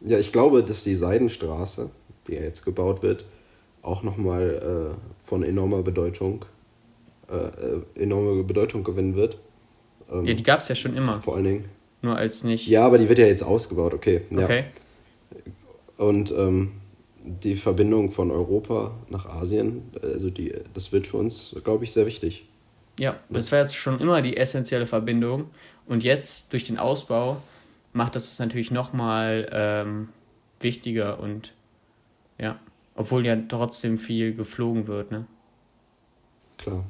ja, 0.00 0.18
ich 0.18 0.32
glaube, 0.32 0.62
dass 0.62 0.84
die 0.84 0.94
Seidenstraße, 0.94 1.90
die 2.26 2.34
ja 2.34 2.42
jetzt 2.42 2.64
gebaut 2.64 3.02
wird, 3.02 3.24
auch 3.82 4.02
nochmal 4.02 4.94
äh, 4.94 5.24
von 5.24 5.42
enormer 5.42 5.82
Bedeutung, 5.82 6.44
äh, 7.30 7.34
äh, 7.36 8.02
enorme 8.02 8.42
Bedeutung 8.42 8.84
gewinnen 8.84 9.14
wird. 9.14 9.38
Ähm, 10.10 10.24
ja, 10.24 10.34
die 10.34 10.42
gab 10.42 10.60
es 10.60 10.68
ja 10.68 10.74
schon 10.74 10.96
immer. 10.96 11.20
Vor 11.20 11.36
allen 11.36 11.44
Dingen. 11.44 11.64
Nur 12.02 12.16
als 12.16 12.44
nicht. 12.44 12.66
Ja, 12.66 12.86
aber 12.86 12.98
die 12.98 13.08
wird 13.08 13.18
ja 13.18 13.26
jetzt 13.26 13.42
ausgebaut, 13.42 13.94
okay. 13.94 14.22
Okay. 14.30 14.64
Und 15.96 16.32
ähm, 16.32 16.72
die 17.24 17.56
Verbindung 17.56 18.10
von 18.10 18.30
Europa 18.30 18.94
nach 19.08 19.26
Asien, 19.26 19.82
also 20.02 20.30
die, 20.30 20.54
das 20.74 20.92
wird 20.92 21.06
für 21.06 21.16
uns, 21.16 21.56
glaube 21.64 21.84
ich, 21.84 21.92
sehr 21.92 22.06
wichtig. 22.06 22.46
Ja, 22.98 23.18
das 23.28 23.50
war 23.50 23.60
jetzt 23.60 23.74
schon 23.74 24.00
immer 24.00 24.22
die 24.22 24.36
essentielle 24.36 24.86
Verbindung. 24.86 25.50
Und 25.86 26.04
jetzt 26.04 26.52
durch 26.52 26.64
den 26.64 26.78
Ausbau 26.78 27.42
macht 27.92 28.14
das 28.14 28.38
natürlich 28.38 28.70
nochmal 28.70 29.48
ähm, 29.52 30.08
wichtiger 30.60 31.20
und 31.20 31.52
ja, 32.38 32.58
obwohl 32.94 33.26
ja 33.26 33.36
trotzdem 33.48 33.98
viel 33.98 34.34
geflogen 34.34 34.86
wird, 34.86 35.10
ne? 35.10 35.26
Klar, 36.58 36.84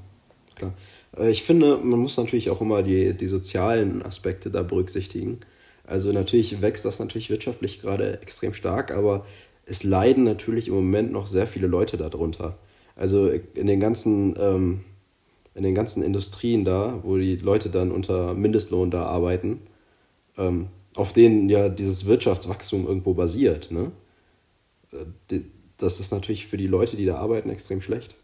klar. 0.55 0.75
Äh, 1.17 1.31
ich 1.31 1.43
finde, 1.43 1.77
man 1.79 1.99
muss 1.99 2.17
natürlich 2.17 2.51
auch 2.51 2.61
immer 2.61 2.83
die, 2.83 3.15
die 3.15 3.27
sozialen 3.27 4.03
Aspekte 4.03 4.51
da 4.51 4.63
berücksichtigen. 4.63 5.41
Also 5.87 6.13
natürlich 6.13 6.63
wächst 6.63 6.85
das 6.85 6.99
natürlich 6.99 7.31
wirtschaftlich 7.31 7.81
gerade 7.81 8.21
extrem 8.23 8.55
stark, 8.55 8.91
aber 8.91 9.27
es 9.67 9.85
leiden 9.85 10.25
natürlich 10.25 10.69
im 10.69 10.75
Moment 10.75 11.13
noch 11.13 11.27
sehr 11.27 11.47
viele 11.47 11.67
Leute 11.67 11.97
darunter. 11.97 12.59
Also 12.97 13.29
in 13.29 13.67
den 13.67 13.81
ganzen, 13.81 14.35
ähm, 14.39 14.81
in 15.55 15.63
den 15.63 15.75
ganzen 15.75 16.03
Industrien 16.03 16.65
da, 16.65 17.01
wo 17.03 17.17
die 17.17 17.37
Leute 17.37 17.71
dann 17.71 17.91
unter 17.91 18.35
Mindestlohn 18.35 18.91
da 18.91 19.07
arbeiten, 19.07 19.61
ähm, 20.39 20.69
auf 20.95 21.13
denen 21.13 21.49
ja 21.49 21.69
dieses 21.69 22.07
Wirtschaftswachstum 22.07 22.87
irgendwo 22.87 23.15
basiert. 23.15 23.71
Ne? 23.71 23.93
Äh, 24.93 25.41
das 25.77 26.01
ist 26.01 26.13
natürlich 26.13 26.47
für 26.47 26.57
die 26.57 26.67
Leute, 26.67 26.97
die 26.97 27.05
da 27.05 27.17
arbeiten, 27.17 27.51
extrem 27.51 27.81
schlecht. 27.81 28.15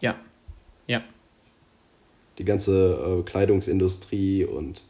Ja, 0.00 0.18
ja. 0.86 1.02
Die 2.38 2.44
ganze 2.44 3.20
äh, 3.20 3.22
Kleidungsindustrie 3.22 4.44
und 4.44 4.82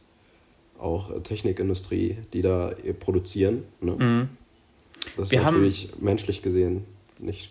auch 0.79 1.11
äh, 1.11 1.21
Technikindustrie, 1.21 2.19
die 2.33 2.43
da 2.43 2.75
produzieren. 2.99 3.65
Ne? 3.81 3.93
Mhm. 3.93 4.29
Das 5.17 5.31
Wir 5.31 5.39
ist 5.39 5.45
natürlich 5.45 5.93
haben, 5.93 6.05
menschlich 6.05 6.43
gesehen 6.43 6.85
nicht 7.19 7.51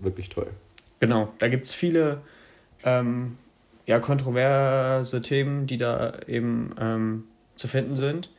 wirklich 0.00 0.28
toll. 0.28 0.48
Genau, 0.98 1.32
da 1.38 1.48
gibt 1.48 1.66
es 1.66 1.74
viele 1.74 2.20
ähm, 2.84 3.36
ja, 3.86 3.98
kontroverse 3.98 5.22
Themen, 5.22 5.66
die 5.66 5.76
da 5.76 6.18
eben 6.26 6.74
ähm, 6.78 7.24
zu 7.56 7.68
finden 7.68 7.96
sind 7.96 8.30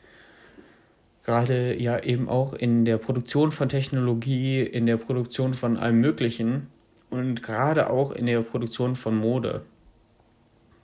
gerade 1.24 1.80
ja 1.80 2.00
eben 2.00 2.30
auch 2.30 2.54
in 2.54 2.86
der 2.86 2.98
Produktion 2.98 3.52
von 3.52 3.70
Technologie, 3.70 4.62
in 4.62 4.86
der 4.86 4.98
Produktion 4.98 5.54
von 5.54 5.78
allem 5.78 6.02
Möglichen 6.02 6.68
und 7.10 7.44
gerade 7.44 7.90
auch 7.90 8.12
in 8.12 8.26
der 8.26 8.42
Produktion 8.42 8.96
von 8.96 9.16
Mode. 9.16 9.62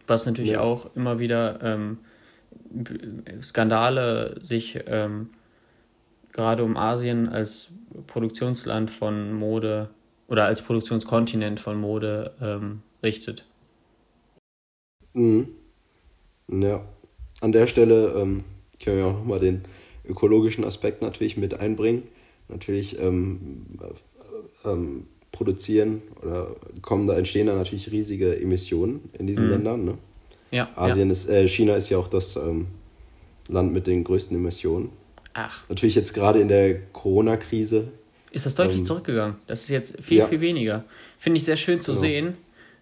Was 0.05 0.25
natürlich 0.25 0.51
ja. 0.51 0.61
auch 0.61 0.95
immer 0.95 1.19
wieder 1.19 1.59
ähm, 1.63 1.97
Skandale 3.41 4.39
sich 4.41 4.79
ähm, 4.87 5.29
gerade 6.31 6.63
um 6.63 6.77
Asien 6.77 7.29
als 7.29 7.69
Produktionsland 8.07 8.91
von 8.91 9.33
Mode 9.33 9.89
oder 10.27 10.45
als 10.45 10.61
Produktionskontinent 10.61 11.59
von 11.59 11.79
Mode 11.79 12.33
ähm, 12.41 12.81
richtet. 13.03 13.45
Mhm. 15.13 15.47
Ja, 16.49 16.85
an 17.41 17.51
der 17.51 17.67
Stelle 17.67 18.13
ähm, 18.15 18.43
können 18.83 18.97
wir 18.97 19.05
auch 19.07 19.13
nochmal 19.13 19.39
den 19.39 19.63
ökologischen 20.05 20.63
Aspekt 20.63 21.01
natürlich 21.01 21.37
mit 21.37 21.59
einbringen. 21.59 22.03
Natürlich 22.47 23.01
ähm, 23.01 23.65
ähm, 24.63 25.07
produzieren 25.31 26.01
oder 26.23 26.55
kommen 26.81 27.07
da 27.07 27.17
entstehen 27.17 27.47
da 27.47 27.55
natürlich 27.55 27.91
riesige 27.91 28.39
Emissionen 28.39 29.09
in 29.13 29.27
diesen 29.27 29.45
mhm. 29.45 29.51
Ländern. 29.51 29.85
Ne? 29.85 29.97
Ja, 30.51 30.69
Asien 30.75 31.07
ja. 31.07 31.11
ist, 31.11 31.29
äh, 31.29 31.47
China 31.47 31.75
ist 31.75 31.89
ja 31.89 31.97
auch 31.97 32.07
das 32.07 32.35
ähm, 32.35 32.67
Land 33.47 33.73
mit 33.73 33.87
den 33.87 34.03
größten 34.03 34.35
Emissionen. 34.37 34.89
Ach. 35.33 35.67
Natürlich 35.69 35.95
jetzt 35.95 36.13
gerade 36.13 36.39
in 36.39 36.47
der 36.47 36.79
Corona-Krise. 36.93 37.89
Ist 38.31 38.45
das 38.45 38.55
deutlich 38.55 38.79
ähm, 38.79 38.85
zurückgegangen? 38.85 39.35
Das 39.47 39.61
ist 39.63 39.69
jetzt 39.69 40.01
viel, 40.01 40.19
ja. 40.19 40.27
viel 40.27 40.41
weniger. 40.41 40.83
Finde 41.17 41.37
ich 41.37 41.43
sehr 41.43 41.57
schön 41.57 41.79
zu 41.79 41.91
genau. 41.91 42.01
sehen. 42.01 42.33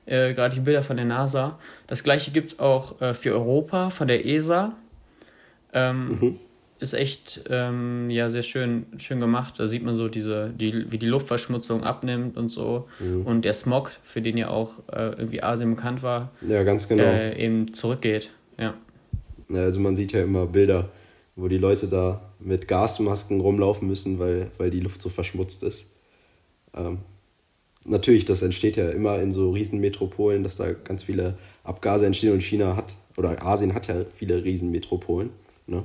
Äh, 0.06 0.34
gerade 0.34 0.54
die 0.54 0.62
Bilder 0.62 0.84
von 0.84 0.98
der 0.98 1.06
NASA. 1.06 1.60
Das 1.88 2.04
gleiche 2.04 2.32
gibt 2.32 2.48
es 2.48 2.60
auch 2.60 3.02
äh, 3.02 3.14
für 3.14 3.34
Europa 3.34 3.90
von 3.90 4.08
der 4.08 4.26
ESA. 4.26 4.76
Ähm, 5.74 6.10
mhm 6.10 6.40
ist 6.80 6.94
echt 6.94 7.42
ähm, 7.50 8.10
ja 8.10 8.30
sehr 8.30 8.44
schön, 8.44 8.86
schön 8.98 9.20
gemacht. 9.20 9.60
Da 9.60 9.68
sieht 9.68 9.84
man 9.84 9.96
so 9.96 10.08
diese, 10.10 10.50
die, 10.50 10.92
wie 10.92 10.98
die 10.98 11.06
Luftverschmutzung 11.06 11.84
abnimmt 11.84 12.38
und 12.38 12.50
so. 12.50 12.88
Mhm. 13.00 13.26
Und 13.26 13.46
der 13.46 13.54
Smog, 13.54 13.92
für 14.04 14.22
den 14.22 14.38
ja 14.38 14.50
auch 14.50 14.80
äh, 14.92 15.12
irgendwie 15.18 15.42
Asien 15.42 15.76
bekannt 15.76 16.04
war, 16.04 16.32
ja, 16.48 16.64
ganz 16.64 16.88
genau. 16.88 17.04
Äh, 17.04 17.42
eben 17.42 17.74
zurückgeht. 17.74 18.32
Ja. 18.60 18.74
ja. 19.50 19.62
Also 19.62 19.80
man 19.80 19.96
sieht 19.96 20.12
ja 20.12 20.24
immer 20.24 20.48
Bilder, 20.48 20.90
wo 21.36 21.48
die 21.48 21.58
Leute 21.58 21.88
da 21.88 22.22
mit 22.40 22.68
Gasmasken 22.68 23.40
rumlaufen 23.40 23.88
müssen, 23.88 24.20
weil, 24.20 24.52
weil 24.58 24.70
die 24.70 24.82
Luft 24.82 25.02
so 25.02 25.10
verschmutzt 25.10 25.64
ist. 25.64 25.92
Ähm, 26.76 27.00
natürlich, 27.86 28.26
das 28.26 28.42
entsteht 28.42 28.76
ja 28.76 28.90
immer 28.90 29.20
in 29.20 29.32
so 29.32 29.52
Riesenmetropolen, 29.52 30.44
dass 30.44 30.58
da 30.58 30.74
ganz 30.74 31.04
viele 31.04 31.38
Abgase 31.64 32.06
entstehen 32.06 32.34
und 32.34 32.44
China 32.44 32.76
hat, 32.76 32.96
oder 33.16 33.46
Asien 33.46 33.74
hat 33.74 33.88
ja 33.88 34.06
viele 34.14 34.44
Riesenmetropolen. 34.44 35.30
Ne? 35.68 35.84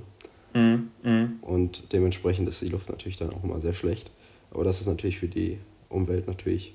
Mhm, 0.54 0.90
mhm. 1.02 1.38
Und 1.42 1.92
dementsprechend 1.92 2.48
ist 2.48 2.60
die 2.62 2.68
Luft 2.68 2.90
natürlich 2.90 3.16
dann 3.16 3.30
auch 3.30 3.44
immer 3.44 3.60
sehr 3.60 3.72
schlecht. 3.72 4.10
Aber 4.50 4.64
das 4.64 4.80
ist 4.80 4.86
natürlich 4.86 5.18
für 5.18 5.28
die 5.28 5.58
Umwelt 5.88 6.26
natürlich 6.26 6.74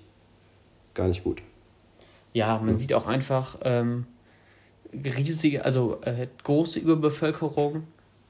gar 0.93 1.07
nicht 1.07 1.23
gut. 1.23 1.41
Ja, 2.33 2.57
man 2.57 2.69
ja. 2.69 2.77
sieht 2.77 2.93
auch 2.93 3.07
einfach 3.07 3.57
ähm, 3.63 4.05
riesige, 4.93 5.63
also 5.63 5.99
äh, 6.01 6.27
große 6.43 6.79
Überbevölkerung, 6.79 7.83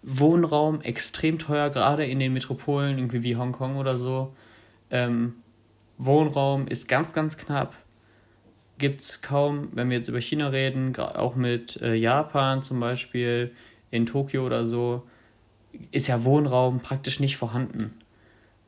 Wohnraum 0.03 0.81
extrem 0.81 1.39
teuer, 1.39 1.69
gerade 1.69 2.05
in 2.05 2.19
den 2.19 2.33
Metropolen, 2.33 2.97
irgendwie 2.97 3.23
wie 3.23 3.35
Hongkong 3.35 3.77
oder 3.77 3.97
so. 3.97 4.33
Ähm, 4.91 5.33
Wohnraum 5.97 6.67
ist 6.67 6.87
ganz, 6.87 7.13
ganz 7.13 7.37
knapp. 7.37 7.75
Gibt 8.77 9.01
es 9.01 9.21
kaum, 9.21 9.69
wenn 9.73 9.89
wir 9.89 9.97
jetzt 9.97 10.09
über 10.09 10.21
China 10.21 10.49
reden, 10.49 10.95
auch 10.97 11.35
mit 11.35 11.81
äh, 11.81 11.95
Japan 11.95 12.61
zum 12.61 12.79
Beispiel, 12.79 13.53
in 13.89 14.05
Tokio 14.05 14.45
oder 14.45 14.65
so, 14.65 15.03
ist 15.91 16.07
ja 16.07 16.23
Wohnraum 16.23 16.77
praktisch 16.77 17.19
nicht 17.19 17.37
vorhanden. 17.37 17.91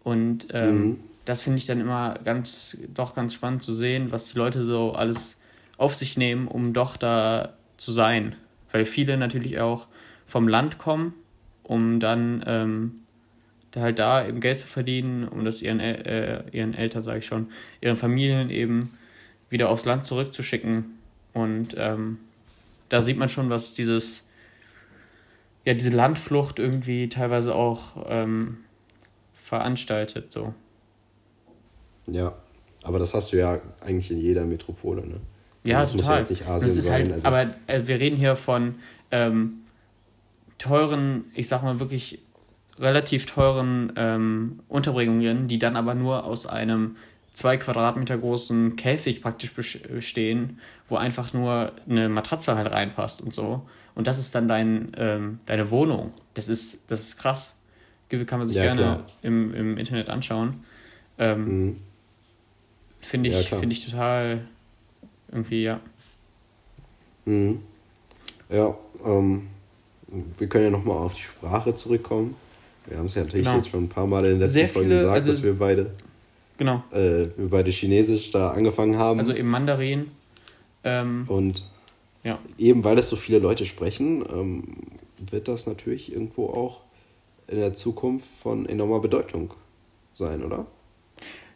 Und 0.03 0.47
ähm, 0.51 0.81
mhm. 0.81 0.99
das 1.25 1.41
finde 1.41 1.57
ich 1.57 1.65
dann 1.65 1.81
immer 1.81 2.15
ganz, 2.23 2.77
doch 2.93 3.15
ganz 3.15 3.33
spannend 3.33 3.63
zu 3.63 3.73
sehen, 3.73 4.11
was 4.11 4.31
die 4.31 4.37
Leute 4.37 4.61
so 4.61 4.93
alles 4.93 5.41
auf 5.77 5.93
sich 5.95 6.17
nehmen, 6.17 6.47
um 6.47 6.73
doch 6.73 6.97
da 6.97 7.53
zu 7.77 7.91
sein. 7.91 8.35
Weil 8.71 8.85
viele 8.85 9.17
natürlich 9.17 9.59
auch 9.59 9.87
vom 10.25 10.47
Land 10.47 10.77
kommen, 10.77 11.13
um 11.63 11.99
dann 11.99 12.43
ähm, 12.47 12.91
halt 13.75 13.99
da 13.99 14.27
eben 14.27 14.39
Geld 14.39 14.59
zu 14.59 14.67
verdienen, 14.67 15.27
um 15.27 15.45
das 15.45 15.61
ihren, 15.61 15.79
äh, 15.79 16.43
ihren 16.51 16.73
Eltern, 16.73 17.03
sage 17.03 17.19
ich 17.19 17.25
schon, 17.25 17.47
ihren 17.81 17.95
Familien 17.95 18.49
eben 18.49 18.91
wieder 19.49 19.69
aufs 19.69 19.85
Land 19.85 20.05
zurückzuschicken. 20.05 20.97
Und 21.33 21.75
ähm, 21.77 22.17
da 22.89 23.01
sieht 23.01 23.17
man 23.17 23.29
schon, 23.29 23.49
was 23.49 23.73
dieses, 23.73 24.26
ja, 25.67 25.73
diese 25.73 25.89
Landflucht 25.89 26.59
irgendwie 26.59 27.09
teilweise 27.09 27.53
auch 27.53 28.05
ähm, 28.07 28.59
veranstaltet. 29.33 30.31
So. 30.31 30.53
Ja, 32.09 32.35
aber 32.83 32.99
das 32.99 33.13
hast 33.13 33.33
du 33.33 33.37
ja 33.37 33.59
eigentlich 33.81 34.09
in 34.09 34.17
jeder 34.17 34.45
Metropole, 34.45 35.05
ne? 35.05 35.19
Ja, 35.65 35.79
also 35.79 35.97
das 35.97 36.03
total. 36.03 36.21
Muss 36.21 36.29
ja 36.29 36.35
nicht 36.35 36.47
Asien 36.47 36.61
das 36.61 36.77
ist 36.77 36.85
sein, 36.85 37.01
halt, 37.01 37.11
also. 37.11 37.27
aber 37.27 37.41
äh, 37.67 37.81
wir 37.85 37.99
reden 37.99 38.15
hier 38.15 38.37
von 38.37 38.75
ähm, 39.11 39.63
teuren, 40.57 41.25
ich 41.35 41.49
sag 41.49 41.63
mal 41.63 41.81
wirklich 41.81 42.19
relativ 42.79 43.25
teuren 43.25 43.91
ähm, 43.97 44.59
Unterbringungen, 44.69 45.49
die 45.49 45.59
dann 45.59 45.75
aber 45.75 45.95
nur 45.95 46.23
aus 46.23 46.47
einem 46.47 46.95
zwei 47.33 47.57
Quadratmeter 47.57 48.17
großen 48.17 48.77
Käfig 48.77 49.21
praktisch 49.21 49.51
bestehen, 49.51 50.61
wo 50.87 50.95
einfach 50.95 51.33
nur 51.33 51.73
eine 51.89 52.07
Matratze 52.07 52.55
halt 52.55 52.71
reinpasst 52.71 53.21
und 53.21 53.33
so. 53.33 53.67
Und 53.97 54.05
das 54.05 54.19
ist 54.19 54.35
dann 54.35 54.47
dein, 54.47 54.91
ähm, 54.95 55.39
deine 55.47 55.71
Wohnung. 55.71 56.11
Das 56.35 56.49
ist, 56.49 56.91
das 56.91 57.01
ist 57.01 57.17
krass. 57.17 57.57
Kann 58.09 58.37
man 58.37 58.47
sich 58.47 58.57
ja, 58.57 58.65
gerne 58.75 59.03
im, 59.23 59.51
im 59.55 59.77
Internet 59.79 60.07
anschauen. 60.07 60.63
Ähm, 61.17 61.65
mhm. 61.65 61.77
Finde 62.99 63.29
ich, 63.31 63.49
ja, 63.49 63.57
find 63.57 63.73
ich 63.73 63.83
total 63.83 64.41
irgendwie, 65.31 65.63
ja. 65.63 65.79
Mhm. 67.25 67.59
Ja, 68.51 68.77
ähm, 69.03 69.47
wir 70.37 70.47
können 70.47 70.65
ja 70.65 70.69
nochmal 70.69 70.97
auf 70.97 71.15
die 71.15 71.23
Sprache 71.23 71.73
zurückkommen. 71.73 72.35
Wir 72.85 72.99
haben 72.99 73.07
es 73.07 73.15
ja 73.15 73.23
natürlich 73.23 73.47
genau. 73.47 73.57
jetzt 73.57 73.69
schon 73.69 73.85
ein 73.85 73.89
paar 73.89 74.05
Mal 74.05 74.25
in 74.25 74.31
den 74.33 74.39
letzten 74.41 74.53
Sehr 74.53 74.67
Folgen 74.69 74.89
viele, 74.89 74.99
gesagt, 74.99 75.15
also 75.15 75.27
dass 75.29 75.43
wir 75.43 75.57
beide, 75.57 75.91
genau. 76.57 76.83
Äh, 76.91 77.29
wir 77.35 77.49
beide 77.49 77.71
Chinesisch 77.71 78.29
da 78.29 78.51
angefangen 78.51 78.95
haben. 78.99 79.17
Also 79.17 79.33
im 79.33 79.47
Mandarin. 79.47 80.11
Ähm, 80.83 81.25
Und 81.27 81.63
ja. 82.27 82.39
eben 82.57 82.83
weil 82.83 82.95
das 82.95 83.09
so 83.09 83.15
viele 83.15 83.39
Leute 83.39 83.65
sprechen, 83.65 84.23
ähm, 84.31 84.63
wird 85.17 85.47
das 85.47 85.65
natürlich 85.65 86.11
irgendwo 86.11 86.47
auch 86.47 86.81
in 87.47 87.57
der 87.59 87.73
Zukunft 87.73 88.27
von 88.27 88.67
enormer 88.67 88.99
Bedeutung 88.99 89.53
sein, 90.13 90.43
oder? 90.43 90.65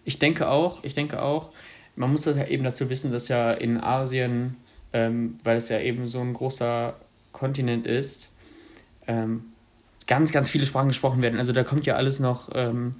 Ich 0.05 0.17
denke 0.17 0.49
auch, 0.49 0.83
ich 0.83 0.93
denke 0.93 1.21
auch. 1.21 1.49
Man 1.95 2.09
muss 2.11 2.21
das 2.21 2.37
ja 2.37 2.47
eben 2.47 2.63
dazu 2.63 2.89
wissen, 2.89 3.11
dass 3.11 3.27
ja 3.27 3.51
in 3.51 3.77
Asien, 3.77 4.55
ähm, 4.93 5.39
weil 5.43 5.57
es 5.57 5.67
ja 5.69 5.79
eben 5.79 6.05
so 6.05 6.21
ein 6.21 6.33
großer 6.33 6.95
Kontinent 7.33 7.85
ist, 7.85 8.31
ähm, 9.07 9.43
ganz, 10.07 10.31
ganz 10.31 10.49
viele 10.49 10.65
Sprachen 10.65 10.87
gesprochen 10.87 11.21
werden. 11.21 11.37
Also 11.37 11.51
da 11.51 11.63
kommt 11.63 11.85
ja 11.85 11.95
alles 11.95 12.19
noch, 12.19 12.49
ähm, 12.53 12.91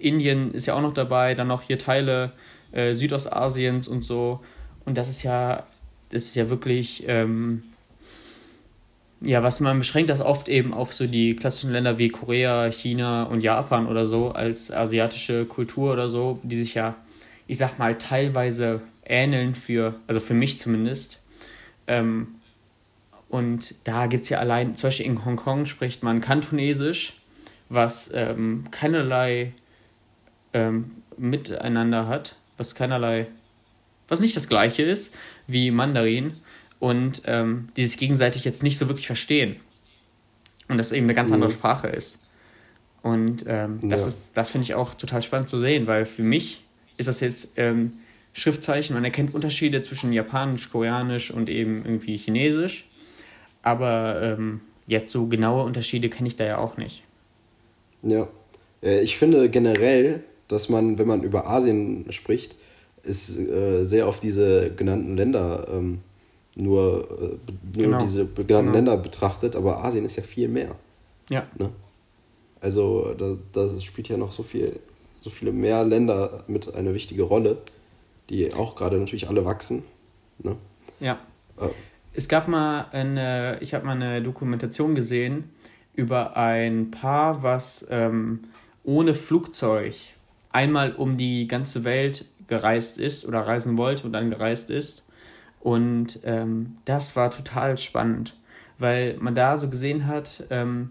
Indien 0.00 0.52
ist 0.52 0.66
ja 0.66 0.74
auch 0.74 0.80
noch 0.80 0.94
dabei, 0.94 1.34
dann 1.34 1.46
noch 1.46 1.62
hier 1.62 1.78
Teile 1.78 2.32
äh, 2.72 2.92
Südostasiens 2.92 3.86
und 3.86 4.00
so. 4.00 4.40
Und 4.84 4.98
das 4.98 5.08
ist 5.08 5.22
ja, 5.22 5.64
das 6.12 6.24
ist 6.26 6.36
ja 6.36 6.48
wirklich, 6.50 7.04
ähm, 7.08 7.62
ja, 9.22 9.42
was 9.42 9.60
man 9.60 9.78
beschränkt 9.78 10.10
das 10.10 10.20
oft 10.20 10.48
eben 10.48 10.74
auf 10.74 10.92
so 10.92 11.06
die 11.06 11.34
klassischen 11.34 11.72
Länder 11.72 11.96
wie 11.96 12.10
Korea, 12.10 12.70
China 12.70 13.24
und 13.24 13.42
Japan 13.42 13.86
oder 13.86 14.04
so 14.04 14.32
als 14.32 14.70
asiatische 14.70 15.46
Kultur 15.46 15.92
oder 15.92 16.08
so, 16.08 16.38
die 16.42 16.56
sich 16.56 16.74
ja, 16.74 16.96
ich 17.46 17.56
sag 17.56 17.78
mal, 17.78 17.96
teilweise 17.96 18.82
ähneln 19.06 19.54
für, 19.54 19.94
also 20.06 20.20
für 20.20 20.34
mich 20.34 20.58
zumindest. 20.58 21.22
Ähm, 21.86 22.28
und 23.28 23.74
da 23.84 24.06
gibt 24.06 24.24
es 24.24 24.28
ja 24.28 24.38
allein, 24.38 24.76
zum 24.76 24.88
Beispiel 24.88 25.06
in 25.06 25.24
Hongkong 25.24 25.64
spricht 25.64 26.02
man 26.02 26.20
Kantonesisch, 26.20 27.14
was 27.70 28.10
ähm, 28.12 28.64
keinerlei 28.70 29.54
ähm, 30.52 30.90
miteinander 31.16 32.06
hat, 32.06 32.36
was 32.58 32.74
keinerlei, 32.74 33.28
was 34.08 34.20
nicht 34.20 34.36
das 34.36 34.48
gleiche 34.48 34.82
ist 34.82 35.14
wie 35.46 35.70
Mandarin 35.70 36.34
und 36.78 37.22
ähm, 37.26 37.68
die 37.76 37.86
sich 37.86 37.98
gegenseitig 37.98 38.44
jetzt 38.44 38.62
nicht 38.62 38.78
so 38.78 38.88
wirklich 38.88 39.06
verstehen. 39.06 39.56
Und 40.68 40.78
das 40.78 40.92
eben 40.92 41.06
eine 41.06 41.14
ganz 41.14 41.32
andere 41.32 41.50
mhm. 41.50 41.54
Sprache 41.54 41.88
ist. 41.88 42.22
Und 43.02 43.44
ähm, 43.46 43.80
das, 43.82 44.06
ja. 44.06 44.32
das 44.34 44.50
finde 44.50 44.64
ich 44.64 44.74
auch 44.74 44.94
total 44.94 45.22
spannend 45.22 45.48
zu 45.48 45.58
sehen, 45.60 45.86
weil 45.86 46.06
für 46.06 46.22
mich 46.22 46.62
ist 46.96 47.08
das 47.08 47.20
jetzt 47.20 47.54
ähm, 47.56 47.92
Schriftzeichen, 48.32 48.94
man 48.94 49.04
erkennt 49.04 49.34
Unterschiede 49.34 49.82
zwischen 49.82 50.12
Japanisch, 50.12 50.70
Koreanisch 50.70 51.30
und 51.30 51.48
eben 51.48 51.84
irgendwie 51.84 52.16
Chinesisch. 52.16 52.88
Aber 53.62 54.20
ähm, 54.22 54.60
jetzt 54.86 55.12
so 55.12 55.26
genaue 55.26 55.64
Unterschiede 55.64 56.08
kenne 56.08 56.28
ich 56.28 56.36
da 56.36 56.44
ja 56.44 56.58
auch 56.58 56.76
nicht. 56.76 57.02
Ja, 58.02 58.28
äh, 58.82 59.00
ich 59.00 59.18
finde 59.18 59.48
generell, 59.50 60.22
dass 60.48 60.68
man, 60.68 60.98
wenn 60.98 61.06
man 61.06 61.22
über 61.22 61.48
Asien 61.48 62.06
spricht, 62.10 62.54
ist 63.02 63.38
äh, 63.38 63.84
sehr 63.84 64.06
auf 64.06 64.20
diese 64.20 64.70
genannten 64.70 65.16
Länder 65.16 65.66
ähm, 65.72 66.00
nur, 66.54 67.08
äh, 67.10 67.78
nur 67.78 67.86
genau. 67.86 68.00
diese 68.00 68.26
genannten 68.26 68.46
genau. 68.46 68.72
Länder 68.72 68.96
betrachtet, 68.96 69.56
aber 69.56 69.84
Asien 69.84 70.04
ist 70.04 70.16
ja 70.16 70.22
viel 70.22 70.48
mehr. 70.48 70.76
Ja. 71.30 71.46
Ne? 71.58 71.70
Also 72.60 73.14
da, 73.14 73.36
da 73.52 73.80
spielt 73.80 74.08
ja 74.08 74.16
noch 74.16 74.30
so 74.30 74.42
viel, 74.42 74.78
so 75.20 75.30
viele 75.30 75.52
mehr 75.52 75.84
Länder 75.84 76.44
mit 76.46 76.74
eine 76.74 76.94
wichtige 76.94 77.22
Rolle, 77.22 77.58
die 78.30 78.52
auch 78.54 78.76
gerade 78.76 78.98
natürlich 78.98 79.28
alle 79.28 79.44
wachsen. 79.44 79.82
Ne? 80.38 80.56
Ja. 81.00 81.18
Äh, 81.60 81.68
es 82.14 82.28
gab 82.28 82.46
mal 82.46 82.86
eine, 82.92 83.58
ich 83.60 83.74
habe 83.74 83.86
mal 83.86 83.96
eine 83.96 84.22
Dokumentation 84.22 84.94
gesehen 84.94 85.50
über 85.94 86.36
ein 86.36 86.90
Paar, 86.90 87.42
was 87.42 87.86
ähm, 87.90 88.44
ohne 88.84 89.14
Flugzeug 89.14 89.94
einmal 90.50 90.94
um 90.94 91.16
die 91.16 91.48
ganze 91.48 91.84
Welt 91.84 92.26
gereist 92.52 92.98
ist 92.98 93.26
oder 93.26 93.40
reisen 93.40 93.78
wollte 93.78 94.04
und 94.04 94.12
dann 94.12 94.28
gereist 94.28 94.68
ist. 94.68 95.06
Und 95.60 96.20
ähm, 96.24 96.76
das 96.84 97.16
war 97.16 97.30
total 97.30 97.78
spannend, 97.78 98.36
weil 98.78 99.16
man 99.18 99.34
da 99.34 99.56
so 99.56 99.70
gesehen 99.70 100.06
hat, 100.06 100.44
ähm, 100.50 100.90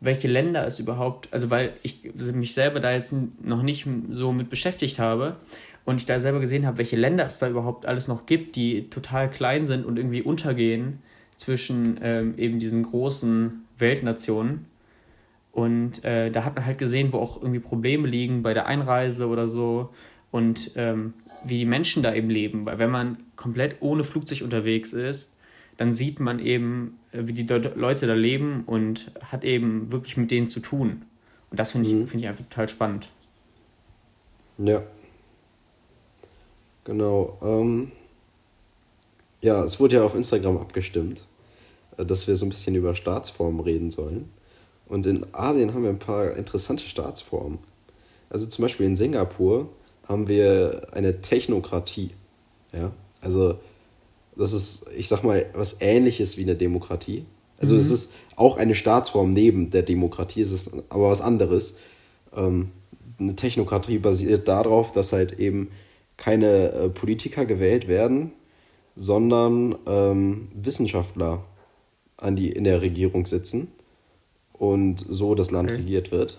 welche 0.00 0.28
Länder 0.28 0.64
es 0.64 0.78
überhaupt, 0.78 1.32
also 1.32 1.50
weil 1.50 1.72
ich 1.82 2.14
mich 2.14 2.54
selber 2.54 2.78
da 2.78 2.92
jetzt 2.92 3.12
noch 3.42 3.62
nicht 3.62 3.88
so 4.10 4.32
mit 4.32 4.50
beschäftigt 4.50 5.00
habe 5.00 5.36
und 5.84 5.96
ich 5.96 6.06
da 6.06 6.20
selber 6.20 6.38
gesehen 6.38 6.64
habe, 6.64 6.78
welche 6.78 6.96
Länder 6.96 7.26
es 7.26 7.40
da 7.40 7.48
überhaupt 7.48 7.86
alles 7.86 8.06
noch 8.06 8.26
gibt, 8.26 8.54
die 8.54 8.88
total 8.88 9.28
klein 9.28 9.66
sind 9.66 9.84
und 9.84 9.96
irgendwie 9.96 10.22
untergehen 10.22 11.00
zwischen 11.36 11.98
ähm, 12.02 12.34
eben 12.36 12.60
diesen 12.60 12.84
großen 12.84 13.64
Weltnationen. 13.78 14.66
Und 15.50 16.04
äh, 16.04 16.30
da 16.30 16.44
hat 16.44 16.54
man 16.54 16.66
halt 16.66 16.78
gesehen, 16.78 17.12
wo 17.12 17.18
auch 17.18 17.40
irgendwie 17.40 17.60
Probleme 17.60 18.06
liegen 18.06 18.42
bei 18.42 18.54
der 18.54 18.66
Einreise 18.66 19.26
oder 19.26 19.48
so 19.48 19.90
und 20.34 20.72
ähm, 20.74 21.14
wie 21.44 21.58
die 21.58 21.64
Menschen 21.64 22.02
da 22.02 22.12
eben 22.12 22.28
leben. 22.28 22.66
Weil 22.66 22.78
wenn 22.78 22.90
man 22.90 23.18
komplett 23.36 23.76
ohne 23.80 24.02
Flugzeug 24.02 24.42
unterwegs 24.42 24.92
ist, 24.92 25.36
dann 25.76 25.94
sieht 25.94 26.18
man 26.18 26.40
eben, 26.40 26.98
äh, 27.12 27.20
wie 27.22 27.32
die 27.32 27.46
Leute 27.46 28.06
da 28.06 28.14
leben 28.14 28.64
und 28.66 29.12
hat 29.30 29.44
eben 29.44 29.92
wirklich 29.92 30.16
mit 30.16 30.32
denen 30.32 30.48
zu 30.48 30.58
tun. 30.58 31.02
Und 31.50 31.60
das 31.60 31.70
finde 31.70 31.88
ich, 31.88 31.94
mhm. 31.94 32.06
find 32.08 32.22
ich 32.22 32.28
einfach 32.28 32.44
total 32.44 32.68
spannend. 32.68 33.12
Ja, 34.58 34.82
Genau. 36.84 37.38
Ähm, 37.42 37.92
ja, 39.40 39.64
es 39.64 39.80
wurde 39.80 39.96
ja 39.96 40.04
auf 40.04 40.14
Instagram 40.14 40.58
abgestimmt, 40.58 41.24
äh, 41.96 42.04
dass 42.04 42.28
wir 42.28 42.36
so 42.36 42.46
ein 42.46 42.50
bisschen 42.50 42.74
über 42.74 42.94
Staatsformen 42.94 43.60
reden 43.60 43.90
sollen. 43.90 44.30
Und 44.86 45.06
in 45.06 45.26
Asien 45.32 45.72
haben 45.72 45.82
wir 45.82 45.90
ein 45.90 45.98
paar 45.98 46.36
interessante 46.36 46.84
Staatsformen. 46.84 47.58
Also 48.28 48.46
zum 48.46 48.62
Beispiel 48.62 48.86
in 48.86 48.96
Singapur 48.96 49.70
haben 50.08 50.28
wir 50.28 50.88
eine 50.92 51.20
Technokratie. 51.20 52.10
Ja, 52.72 52.92
also 53.20 53.58
das 54.36 54.52
ist, 54.52 54.86
ich 54.96 55.08
sag 55.08 55.22
mal, 55.22 55.46
was 55.54 55.80
ähnliches 55.80 56.36
wie 56.36 56.42
eine 56.42 56.56
Demokratie. 56.56 57.24
Also 57.58 57.74
mhm. 57.74 57.80
es 57.80 57.90
ist 57.90 58.14
auch 58.36 58.56
eine 58.56 58.74
Staatsform 58.74 59.30
neben 59.30 59.70
der 59.70 59.82
Demokratie, 59.82 60.40
es 60.40 60.52
ist 60.52 60.72
aber 60.88 61.10
was 61.10 61.20
anderes. 61.20 61.76
Ähm, 62.34 62.70
eine 63.18 63.36
Technokratie 63.36 63.98
basiert 63.98 64.48
darauf, 64.48 64.92
dass 64.92 65.12
halt 65.12 65.38
eben 65.38 65.70
keine 66.16 66.72
äh, 66.72 66.88
Politiker 66.88 67.44
gewählt 67.44 67.88
werden, 67.88 68.32
sondern 68.96 69.76
ähm, 69.86 70.48
Wissenschaftler 70.54 71.44
an 72.16 72.36
die, 72.36 72.50
in 72.50 72.64
der 72.64 72.82
Regierung 72.82 73.26
sitzen 73.26 73.68
und 74.52 75.04
so 75.08 75.34
das 75.34 75.50
Land 75.50 75.70
okay. 75.70 75.80
regiert 75.80 76.12
wird. 76.12 76.38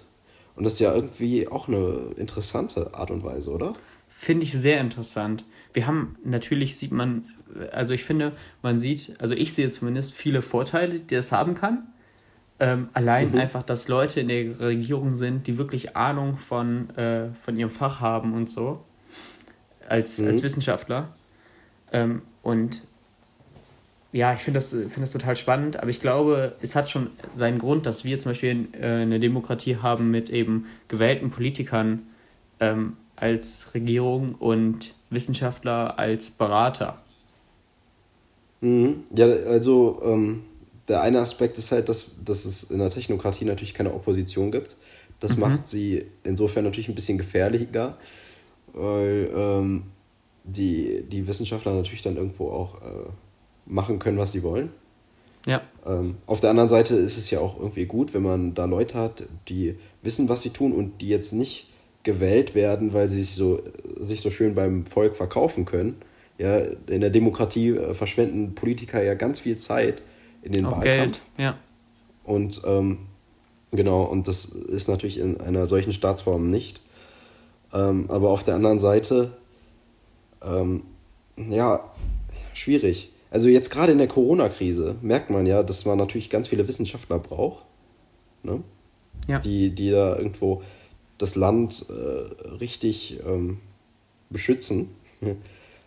Und 0.55 0.63
das 0.63 0.73
ist 0.73 0.79
ja 0.79 0.93
irgendwie 0.93 1.47
auch 1.47 1.67
eine 1.67 2.11
interessante 2.17 2.93
Art 2.93 3.11
und 3.11 3.23
Weise, 3.23 3.51
oder? 3.51 3.73
Finde 4.07 4.43
ich 4.43 4.53
sehr 4.53 4.79
interessant. 4.79 5.43
Wir 5.73 5.87
haben 5.87 6.17
natürlich, 6.23 6.77
sieht 6.77 6.91
man, 6.91 7.25
also 7.71 7.93
ich 7.93 8.05
finde, 8.05 8.31
man 8.61 8.79
sieht, 8.79 9.15
also 9.19 9.35
ich 9.35 9.53
sehe 9.53 9.69
zumindest 9.69 10.13
viele 10.13 10.41
Vorteile, 10.41 10.99
die 10.99 11.15
das 11.15 11.31
haben 11.31 11.55
kann. 11.55 11.87
Ähm, 12.57 12.87
allein 12.93 13.31
mhm. 13.31 13.39
einfach, 13.39 13.63
dass 13.63 13.89
Leute 13.89 14.21
in 14.21 14.29
der 14.29 14.57
Regierung 14.59 15.15
sind, 15.15 15.47
die 15.47 15.57
wirklich 15.57 15.97
Ahnung 15.97 16.37
von, 16.37 16.89
äh, 16.95 17.33
von 17.33 17.57
ihrem 17.57 17.69
Fach 17.69 17.99
haben 17.99 18.33
und 18.33 18.49
so 18.49 18.81
als, 19.87 20.19
mhm. 20.19 20.27
als 20.27 20.43
Wissenschaftler. 20.43 21.09
Ähm, 21.91 22.21
und 22.41 22.83
ja, 24.15 24.33
ich 24.33 24.39
finde 24.39 24.59
das, 24.59 24.69
find 24.71 24.99
das 24.99 25.11
total 25.11 25.35
spannend, 25.35 25.75
aber 25.77 25.89
ich 25.89 25.99
glaube, 25.99 26.55
es 26.61 26.73
hat 26.77 26.89
schon 26.89 27.09
seinen 27.31 27.59
Grund, 27.59 27.85
dass 27.85 28.05
wir 28.05 28.17
zum 28.17 28.29
Beispiel 28.29 28.69
äh, 28.71 28.85
eine 28.85 29.19
Demokratie 29.19 29.75
haben 29.75 30.09
mit 30.09 30.29
eben 30.29 30.67
gewählten 30.87 31.31
Politikern 31.31 32.03
ähm, 32.61 32.93
als 33.17 33.73
Regierung 33.73 34.35
und 34.35 34.93
Wissenschaftler 35.09 35.99
als 35.99 36.29
Berater. 36.29 37.01
Mhm. 38.61 39.03
Ja, 39.13 39.25
also 39.25 40.01
ähm, 40.05 40.43
der 40.87 41.01
eine 41.01 41.19
Aspekt 41.19 41.57
ist 41.57 41.73
halt, 41.73 41.89
dass, 41.89 42.11
dass 42.23 42.45
es 42.45 42.63
in 42.63 42.79
der 42.79 42.89
Technokratie 42.89 43.43
natürlich 43.43 43.73
keine 43.73 43.93
Opposition 43.93 44.49
gibt. 44.49 44.77
Das 45.19 45.35
mhm. 45.35 45.41
macht 45.41 45.67
sie 45.67 46.05
insofern 46.23 46.63
natürlich 46.63 46.87
ein 46.87 46.95
bisschen 46.95 47.17
gefährlicher, 47.17 47.97
weil 48.71 49.29
ähm, 49.35 49.83
die, 50.45 51.03
die 51.03 51.27
Wissenschaftler 51.27 51.73
natürlich 51.73 52.01
dann 52.01 52.15
irgendwo 52.15 52.51
auch 52.51 52.81
äh, 52.81 53.09
machen 53.65 53.99
können, 53.99 54.17
was 54.17 54.31
sie 54.31 54.43
wollen. 54.43 54.69
Ja. 55.45 55.61
Ähm, 55.85 56.17
auf 56.25 56.41
der 56.41 56.49
anderen 56.49 56.69
Seite 56.69 56.95
ist 56.95 57.17
es 57.17 57.29
ja 57.29 57.39
auch 57.39 57.59
irgendwie 57.59 57.85
gut, 57.85 58.13
wenn 58.13 58.23
man 58.23 58.55
da 58.55 58.65
Leute 58.65 58.97
hat, 58.97 59.23
die 59.47 59.75
wissen, 60.01 60.27
was 60.27 60.41
sie 60.41 60.49
tun 60.49 60.73
und 60.73 61.01
die 61.01 61.09
jetzt 61.09 61.33
nicht 61.33 61.69
gewählt 62.03 62.55
werden, 62.55 62.93
weil 62.93 63.07
sie 63.07 63.21
sich 63.21 63.35
so, 63.35 63.61
sich 63.99 64.21
so 64.21 64.29
schön 64.29 64.55
beim 64.55 64.85
Volk 64.85 65.15
verkaufen 65.15 65.65
können. 65.65 65.97
Ja, 66.37 66.57
in 66.57 67.01
der 67.01 67.09
Demokratie 67.09 67.69
äh, 67.69 67.93
verschwenden 67.93 68.55
Politiker 68.55 69.01
ja 69.01 69.13
ganz 69.13 69.39
viel 69.39 69.57
Zeit 69.57 70.03
in 70.41 70.51
den 70.51 70.65
Auf 70.65 70.77
Wahlkampf. 70.77 70.83
Geld, 70.83 71.19
ja. 71.37 71.57
Und 72.23 72.61
ähm, 72.65 72.99
genau, 73.71 74.03
und 74.03 74.27
das 74.27 74.45
ist 74.45 74.89
natürlich 74.89 75.19
in 75.19 75.39
einer 75.39 75.65
solchen 75.65 75.93
Staatsform 75.93 76.49
nicht. 76.49 76.81
Ähm, 77.73 78.05
aber 78.09 78.29
auf 78.29 78.43
der 78.43 78.55
anderen 78.55 78.79
Seite, 78.79 79.37
ähm, 80.43 80.83
ja, 81.37 81.89
schwierig. 82.53 83.11
Also 83.35 83.49
jetzt 83.49 83.69
gerade 83.69 83.91
in 83.91 83.97
der 83.97 84.07
Corona-Krise 84.07 84.95
merkt 85.01 85.29
man 85.29 85.45
ja, 85.45 85.61
dass 85.61 85.83
man 85.83 85.97
natürlich 85.97 86.29
ganz 86.29 86.47
viele 86.47 86.69
Wissenschaftler 86.69 87.19
braucht, 87.19 87.65
ne? 88.43 88.63
ja. 89.27 89.39
die, 89.39 89.71
die 89.71 89.91
da 89.91 90.15
irgendwo 90.15 90.63
das 91.17 91.35
Land 91.35 91.85
äh, 91.89 92.45
richtig 92.61 93.19
ähm, 93.27 93.57
beschützen. 94.29 94.91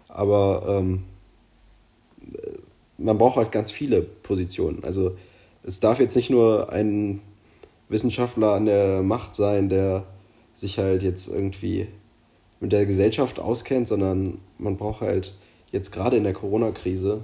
Aber 0.08 0.62
ähm, 0.68 1.04
man 2.98 3.16
braucht 3.16 3.38
halt 3.38 3.50
ganz 3.50 3.70
viele 3.70 4.02
Positionen. 4.02 4.84
Also 4.84 5.16
es 5.62 5.80
darf 5.80 6.00
jetzt 6.00 6.16
nicht 6.16 6.28
nur 6.28 6.70
ein 6.70 7.22
Wissenschaftler 7.88 8.52
an 8.52 8.66
der 8.66 9.02
Macht 9.02 9.34
sein, 9.34 9.70
der 9.70 10.04
sich 10.52 10.78
halt 10.78 11.02
jetzt 11.02 11.28
irgendwie 11.28 11.87
mit 12.61 12.72
der 12.72 12.84
Gesellschaft 12.84 13.38
auskennt, 13.38 13.88
sondern 13.88 14.37
man 14.58 14.76
braucht 14.76 15.00
halt 15.00 15.34
jetzt 15.72 15.92
gerade 15.92 16.18
in 16.18 16.24
der 16.24 16.34
Corona-Krise 16.34 17.22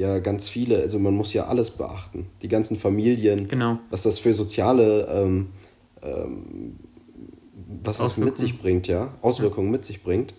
ja 0.00 0.18
ganz 0.18 0.48
viele, 0.48 0.80
also 0.80 0.98
man 0.98 1.14
muss 1.14 1.32
ja 1.34 1.46
alles 1.46 1.70
beachten. 1.70 2.26
Die 2.40 2.48
ganzen 2.48 2.76
Familien, 2.76 3.48
genau. 3.48 3.78
was 3.90 4.02
das 4.02 4.18
für 4.18 4.32
soziale, 4.32 5.06
ähm, 5.12 5.48
ähm, 6.02 6.76
was 7.82 7.98
das 7.98 8.16
mit 8.16 8.38
sich 8.38 8.58
bringt, 8.58 8.88
ja, 8.88 9.12
Auswirkungen 9.20 9.68
ja. 9.68 9.72
mit 9.72 9.84
sich 9.84 10.02
bringt. 10.02 10.32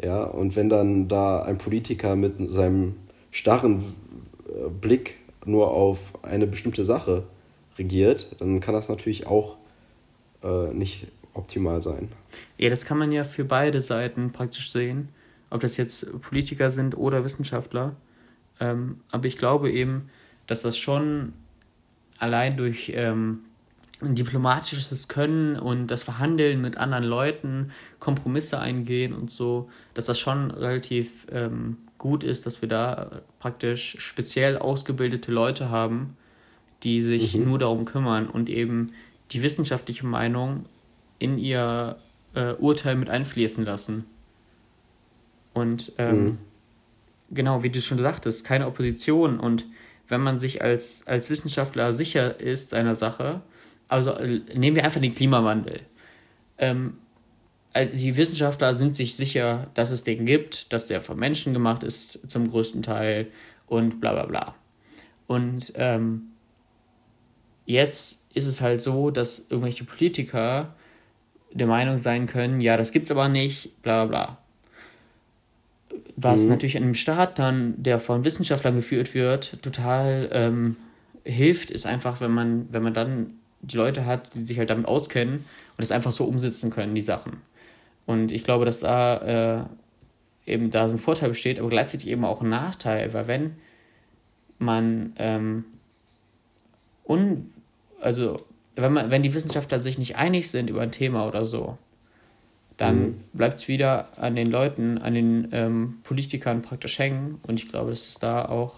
Ja, 0.00 0.22
und 0.24 0.56
wenn 0.56 0.68
dann 0.68 1.08
da 1.08 1.42
ein 1.42 1.58
Politiker 1.58 2.16
mit 2.16 2.50
seinem 2.50 2.94
starren 3.30 3.82
äh, 4.46 4.68
Blick 4.68 5.18
nur 5.44 5.72
auf 5.72 6.12
eine 6.22 6.46
bestimmte 6.46 6.84
Sache 6.84 7.24
regiert, 7.78 8.36
dann 8.38 8.60
kann 8.60 8.74
das 8.74 8.88
natürlich 8.88 9.26
auch 9.26 9.56
äh, 10.44 10.72
nicht 10.72 11.08
optimal 11.34 11.82
sein. 11.82 12.08
Ja, 12.56 12.70
das 12.70 12.84
kann 12.84 12.98
man 12.98 13.10
ja 13.10 13.24
für 13.24 13.44
beide 13.44 13.80
Seiten 13.80 14.30
praktisch 14.30 14.70
sehen, 14.70 15.08
ob 15.50 15.60
das 15.60 15.76
jetzt 15.76 16.20
Politiker 16.20 16.70
sind 16.70 16.96
oder 16.96 17.24
Wissenschaftler. 17.24 17.96
Ähm, 18.62 19.00
aber 19.10 19.26
ich 19.26 19.36
glaube 19.36 19.72
eben, 19.72 20.08
dass 20.46 20.62
das 20.62 20.78
schon 20.78 21.32
allein 22.18 22.56
durch 22.56 22.92
ähm, 22.94 23.40
diplomatisches 24.00 25.08
Können 25.08 25.58
und 25.58 25.90
das 25.90 26.04
Verhandeln 26.04 26.60
mit 26.60 26.76
anderen 26.76 27.04
Leuten, 27.04 27.72
Kompromisse 27.98 28.60
eingehen 28.60 29.14
und 29.14 29.32
so, 29.32 29.68
dass 29.94 30.06
das 30.06 30.20
schon 30.20 30.52
relativ 30.52 31.26
ähm, 31.32 31.76
gut 31.98 32.22
ist, 32.22 32.46
dass 32.46 32.62
wir 32.62 32.68
da 32.68 33.22
praktisch 33.40 33.96
speziell 33.98 34.58
ausgebildete 34.58 35.32
Leute 35.32 35.70
haben, 35.70 36.16
die 36.84 37.02
sich 37.02 37.36
mhm. 37.36 37.44
nur 37.44 37.58
darum 37.58 37.84
kümmern 37.84 38.28
und 38.28 38.48
eben 38.48 38.92
die 39.32 39.42
wissenschaftliche 39.42 40.06
Meinung 40.06 40.66
in 41.18 41.36
ihr 41.38 41.96
äh, 42.34 42.52
Urteil 42.52 42.94
mit 42.94 43.10
einfließen 43.10 43.64
lassen. 43.64 44.04
Und 45.52 45.92
ähm, 45.98 46.24
mhm 46.24 46.38
genau, 47.32 47.62
wie 47.62 47.70
du 47.70 47.80
schon 47.80 47.98
sagtest, 47.98 48.44
keine 48.44 48.66
Opposition. 48.66 49.40
Und 49.40 49.66
wenn 50.08 50.20
man 50.20 50.38
sich 50.38 50.62
als, 50.62 51.06
als 51.06 51.30
Wissenschaftler 51.30 51.92
sicher 51.92 52.38
ist 52.38 52.70
seiner 52.70 52.94
Sache, 52.94 53.42
also 53.88 54.12
äh, 54.12 54.40
nehmen 54.54 54.76
wir 54.76 54.84
einfach 54.84 55.00
den 55.00 55.14
Klimawandel. 55.14 55.80
Ähm, 56.58 56.94
die 57.74 58.16
Wissenschaftler 58.16 58.74
sind 58.74 58.94
sich 58.94 59.16
sicher, 59.16 59.64
dass 59.74 59.90
es 59.90 60.04
den 60.04 60.26
gibt, 60.26 60.72
dass 60.72 60.86
der 60.86 61.00
von 61.00 61.18
Menschen 61.18 61.54
gemacht 61.54 61.82
ist 61.82 62.30
zum 62.30 62.50
größten 62.50 62.82
Teil 62.82 63.28
und 63.66 64.00
bla 64.00 64.12
bla 64.12 64.26
bla. 64.26 64.54
Und 65.26 65.72
ähm, 65.76 66.32
jetzt 67.64 68.26
ist 68.34 68.46
es 68.46 68.60
halt 68.60 68.82
so, 68.82 69.10
dass 69.10 69.46
irgendwelche 69.48 69.84
Politiker 69.84 70.74
der 71.52 71.66
Meinung 71.66 71.96
sein 71.96 72.26
können, 72.26 72.60
ja, 72.60 72.76
das 72.76 72.92
gibt's 72.92 73.10
aber 73.10 73.28
nicht, 73.28 73.80
bla 73.82 74.04
bla 74.04 74.26
bla. 74.26 74.41
Was 76.16 76.44
mhm. 76.44 76.50
natürlich 76.50 76.76
einem 76.76 76.94
Staat 76.94 77.38
dann, 77.38 77.74
der 77.82 77.98
von 77.98 78.24
Wissenschaftlern 78.24 78.76
geführt 78.76 79.14
wird, 79.14 79.62
total 79.62 80.28
ähm, 80.32 80.76
hilft, 81.24 81.70
ist 81.70 81.86
einfach, 81.86 82.20
wenn 82.20 82.30
man, 82.30 82.66
wenn 82.70 82.82
man 82.82 82.94
dann 82.94 83.34
die 83.62 83.76
Leute 83.76 84.04
hat, 84.06 84.34
die 84.34 84.44
sich 84.44 84.58
halt 84.58 84.70
damit 84.70 84.86
auskennen 84.86 85.34
und 85.34 85.82
es 85.82 85.92
einfach 85.92 86.12
so 86.12 86.24
umsetzen 86.24 86.70
können, 86.70 86.94
die 86.94 87.00
Sachen. 87.00 87.38
Und 88.06 88.32
ich 88.32 88.44
glaube, 88.44 88.64
dass 88.64 88.80
da 88.80 89.68
äh, 90.46 90.50
eben 90.52 90.70
da 90.70 90.88
so 90.88 90.94
ein 90.94 90.98
Vorteil 90.98 91.28
besteht, 91.28 91.60
aber 91.60 91.68
gleichzeitig 91.68 92.08
eben 92.08 92.24
auch 92.24 92.42
ein 92.42 92.48
Nachteil, 92.48 93.12
weil 93.14 93.28
wenn 93.28 93.56
man 94.58 95.12
ähm, 95.18 95.64
un, 97.06 97.52
also 98.00 98.36
wenn 98.74 98.92
man, 98.92 99.10
wenn 99.10 99.22
die 99.22 99.34
Wissenschaftler 99.34 99.78
sich 99.78 99.98
nicht 99.98 100.16
einig 100.16 100.50
sind 100.50 100.70
über 100.70 100.80
ein 100.80 100.92
Thema 100.92 101.26
oder 101.26 101.44
so, 101.44 101.78
dann 102.82 102.96
mhm. 102.96 103.14
bleibt 103.32 103.60
es 103.60 103.68
wieder 103.68 104.08
an 104.18 104.34
den 104.34 104.48
Leuten, 104.48 104.98
an 104.98 105.14
den 105.14 105.48
ähm, 105.52 105.94
Politikern 106.02 106.62
praktisch 106.62 106.98
hängen. 106.98 107.38
Und 107.46 107.54
ich 107.60 107.68
glaube, 107.68 107.90
dass 107.90 108.08
es 108.08 108.18
da 108.18 108.44
auch 108.44 108.74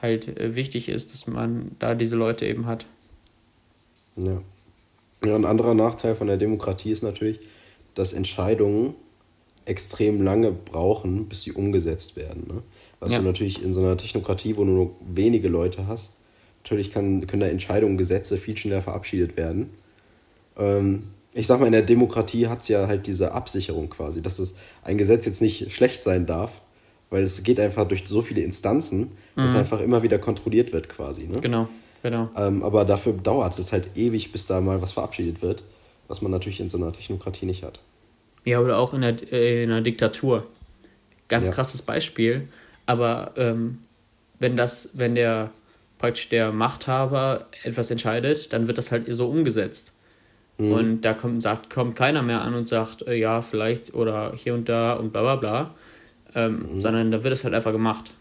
halt 0.00 0.38
äh, 0.38 0.54
wichtig 0.54 0.88
ist, 0.88 1.12
dass 1.12 1.26
man 1.26 1.72
da 1.80 1.96
diese 1.96 2.14
Leute 2.14 2.46
eben 2.46 2.66
hat. 2.66 2.86
Ja. 4.14 4.40
ja. 5.24 5.34
Ein 5.34 5.44
anderer 5.44 5.74
Nachteil 5.74 6.14
von 6.14 6.28
der 6.28 6.36
Demokratie 6.36 6.92
ist 6.92 7.02
natürlich, 7.02 7.40
dass 7.96 8.12
Entscheidungen 8.12 8.94
extrem 9.64 10.22
lange 10.22 10.52
brauchen, 10.52 11.28
bis 11.28 11.42
sie 11.42 11.52
umgesetzt 11.52 12.14
werden. 12.14 12.46
Ne? 12.46 12.62
Was 13.00 13.10
ja. 13.10 13.18
du 13.18 13.24
natürlich 13.24 13.64
in 13.64 13.72
so 13.72 13.80
einer 13.80 13.96
Technokratie, 13.96 14.56
wo 14.56 14.64
du 14.64 14.70
nur 14.70 14.90
wenige 15.10 15.48
Leute 15.48 15.88
hast, 15.88 16.22
natürlich 16.62 16.92
kann, 16.92 17.26
können 17.26 17.40
da 17.40 17.48
Entscheidungen, 17.48 17.98
Gesetze 17.98 18.36
viel 18.36 18.56
schneller 18.56 18.80
verabschiedet 18.80 19.36
werden. 19.36 19.70
Ähm, 20.56 21.02
ich 21.34 21.46
sag 21.46 21.60
mal, 21.60 21.66
in 21.66 21.72
der 21.72 21.82
Demokratie 21.82 22.48
hat 22.48 22.62
es 22.62 22.68
ja 22.68 22.86
halt 22.86 23.06
diese 23.06 23.32
Absicherung 23.32 23.88
quasi, 23.88 24.22
dass 24.22 24.38
es 24.38 24.54
ein 24.84 24.98
Gesetz 24.98 25.26
jetzt 25.26 25.40
nicht 25.40 25.72
schlecht 25.72 26.04
sein 26.04 26.26
darf, 26.26 26.60
weil 27.10 27.22
es 27.22 27.42
geht 27.42 27.58
einfach 27.58 27.86
durch 27.86 28.06
so 28.06 28.22
viele 28.22 28.42
Instanzen, 28.42 29.12
dass 29.36 29.52
mhm. 29.52 29.58
einfach 29.58 29.80
immer 29.80 30.02
wieder 30.02 30.18
kontrolliert 30.18 30.72
wird 30.72 30.88
quasi. 30.88 31.26
Ne? 31.26 31.40
Genau, 31.40 31.68
genau. 32.02 32.28
Ähm, 32.36 32.62
aber 32.62 32.84
dafür 32.84 33.14
dauert 33.14 33.58
es 33.58 33.72
halt 33.72 33.96
ewig, 33.96 34.32
bis 34.32 34.46
da 34.46 34.60
mal 34.60 34.82
was 34.82 34.92
verabschiedet 34.92 35.42
wird, 35.42 35.64
was 36.08 36.20
man 36.20 36.30
natürlich 36.30 36.60
in 36.60 36.68
so 36.68 36.76
einer 36.76 36.92
Technokratie 36.92 37.46
nicht 37.46 37.62
hat. 37.62 37.80
Ja, 38.44 38.60
oder 38.60 38.78
auch 38.78 38.92
in 38.92 39.02
der, 39.02 39.32
äh, 39.32 39.64
in 39.64 39.70
einer 39.70 39.82
Diktatur. 39.82 40.46
Ganz 41.28 41.48
ja. 41.48 41.54
krasses 41.54 41.80
Beispiel. 41.82 42.48
Aber 42.84 43.32
ähm, 43.36 43.78
wenn 44.38 44.56
das, 44.56 44.90
wenn 44.94 45.14
der 45.14 45.50
praktisch 45.98 46.28
der 46.28 46.52
Machthaber 46.52 47.46
etwas 47.62 47.90
entscheidet, 47.90 48.52
dann 48.52 48.66
wird 48.66 48.76
das 48.76 48.90
halt 48.90 49.04
so 49.08 49.28
umgesetzt. 49.28 49.92
Mhm. 50.62 50.72
Und 50.72 51.00
da 51.02 51.14
kommt, 51.14 51.42
sagt, 51.42 51.70
kommt 51.70 51.96
keiner 51.96 52.22
mehr 52.22 52.42
an 52.42 52.54
und 52.54 52.68
sagt, 52.68 53.02
äh, 53.06 53.14
ja, 53.14 53.42
vielleicht 53.42 53.94
oder 53.94 54.32
hier 54.36 54.54
und 54.54 54.68
da 54.68 54.94
und 54.94 55.12
bla 55.12 55.22
bla 55.22 55.36
bla. 55.36 55.74
Ähm, 56.34 56.74
mhm. 56.74 56.80
Sondern 56.80 57.10
da 57.10 57.24
wird 57.24 57.32
es 57.32 57.44
halt 57.44 57.54
einfach 57.54 57.72
gemacht. 57.72 58.14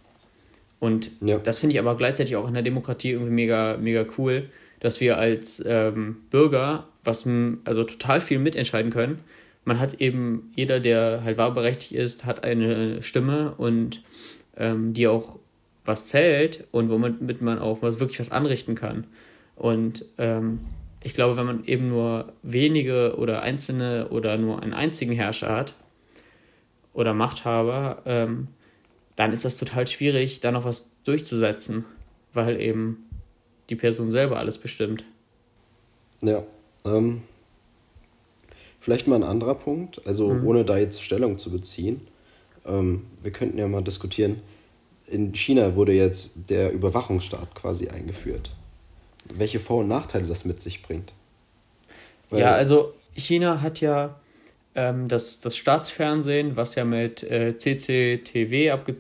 Und 0.80 1.12
ja. 1.22 1.38
das 1.38 1.60
finde 1.60 1.76
ich 1.76 1.80
aber 1.80 1.96
gleichzeitig 1.96 2.36
auch 2.36 2.48
in 2.48 2.54
der 2.54 2.64
Demokratie 2.64 3.12
irgendwie 3.12 3.32
mega, 3.32 3.78
mega 3.78 4.06
cool, 4.18 4.50
dass 4.80 5.00
wir 5.00 5.18
als 5.18 5.64
ähm, 5.66 6.18
Bürger 6.32 6.86
was 7.04 7.28
also 7.66 7.84
total 7.84 8.22
viel 8.22 8.40
mitentscheiden 8.40 8.92
können. 8.92 9.20
Man 9.64 9.80
hat 9.80 9.96
eben, 10.02 10.52
jeder, 10.56 10.80
der 10.80 11.22
halt 11.24 11.38
wahlberechtigt 11.38 11.94
ist, 11.94 12.26
hat 12.26 12.44
eine 12.44 13.02
Stimme 13.02 13.54
und 13.58 14.04
ähm, 14.58 14.94
die 14.94 15.08
auch 15.08 15.40
was 15.86 16.08
zählt 16.08 16.66
und 16.72 16.90
womit 16.90 17.42
man 17.42 17.60
auch 17.60 17.82
was 17.82 18.00
wirklich 18.00 18.20
was 18.20 18.32
anrichten 18.32 18.76
kann. 18.76 19.06
Und 19.56 20.06
ähm, 20.18 20.60
ich 21.04 21.14
glaube, 21.14 21.36
wenn 21.38 21.46
man 21.46 21.64
eben 21.66 21.90
nur 21.90 22.34
wenige 22.44 23.16
oder 23.18 23.42
einzelne 23.42 24.10
oder 24.10 24.38
nur 24.38 24.62
einen 24.62 24.74
einzigen 24.74 25.14
Herrscher 25.14 25.56
hat 25.56 25.76
oder 26.94 27.14
Machthaber, 27.14 28.02
ähm, 28.06 28.48
dann 29.16 29.34
ist 29.34 29.46
das 29.46 29.58
total 29.58 29.88
schwierig, 29.88 30.40
da 30.40 30.52
noch 30.52 30.64
was 30.64 30.92
durchzusetzen, 31.04 31.86
weil 32.34 32.62
eben 32.62 33.06
die 33.70 33.76
Person 33.76 34.12
selber 34.12 34.38
alles 34.38 34.58
bestimmt. 34.58 35.04
Ja. 36.22 36.44
Ähm, 36.86 37.24
vielleicht 38.80 39.08
mal 39.08 39.16
ein 39.16 39.24
anderer 39.24 39.56
Punkt, 39.56 40.06
also 40.06 40.34
mhm. 40.34 40.48
ohne 40.48 40.66
da 40.66 40.78
jetzt 40.78 41.02
Stellung 41.02 41.40
zu 41.40 41.52
beziehen. 41.52 42.02
Ähm, 42.66 43.08
wir 43.22 43.32
könnten 43.32 43.58
ja 43.58 43.68
mal 43.68 43.84
diskutieren, 43.84 44.42
in 45.08 45.34
China 45.34 45.76
wurde 45.76 45.94
jetzt 45.94 46.50
der 46.50 46.72
Überwachungsstaat 46.72 47.56
quasi 47.56 47.90
eingeführt. 47.90 48.52
Welche 49.26 49.60
Vor- 49.60 49.80
und 49.80 49.88
Nachteile 49.88 50.28
das 50.28 50.46
mit 50.46 50.62
sich 50.62 50.82
bringt. 50.82 51.14
Weil 52.30 52.42
ja, 52.42 52.52
also 52.54 52.94
China 53.14 53.62
hat 53.62 53.82
ja 53.82 54.20
ähm, 54.76 55.08
das, 55.08 55.40
das 55.42 55.58
Staatsfernsehen, 55.58 56.56
was 56.56 56.76
ja 56.76 56.86
mit 56.86 57.24
äh, 57.24 57.58
CCTV, 57.58 58.72
abge 58.74 58.98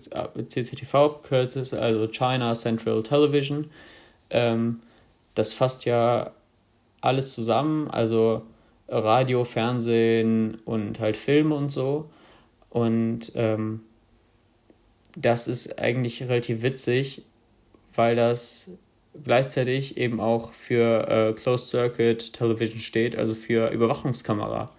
CCTV 0.47 0.95
abgekürzt 0.95 1.55
ist, 1.55 1.73
also 1.73 2.07
China 2.07 2.53
Central 2.53 3.03
Television, 3.03 3.69
ähm, 4.29 4.81
das 5.35 5.53
fasst 5.53 5.85
ja 5.85 6.31
alles 6.99 7.31
zusammen, 7.31 7.89
also 7.89 8.43
Radio, 8.89 9.45
Fernsehen 9.45 10.57
und 10.65 10.99
halt 10.99 11.15
Filme 11.15 11.55
und 11.55 11.71
so. 11.71 12.09
Und 12.69 13.31
ähm, 13.35 13.81
das 15.15 15.47
ist 15.47 15.79
eigentlich 15.79 16.23
relativ 16.23 16.61
witzig, 16.61 17.23
weil 17.95 18.15
das 18.15 18.69
gleichzeitig 19.23 19.97
eben 19.97 20.19
auch 20.19 20.53
für 20.53 21.07
äh, 21.07 21.33
Closed 21.33 21.69
Circuit 21.69 22.33
Television 22.33 22.79
steht, 22.79 23.15
also 23.15 23.35
für 23.35 23.69
Überwachungskamera. 23.69 24.71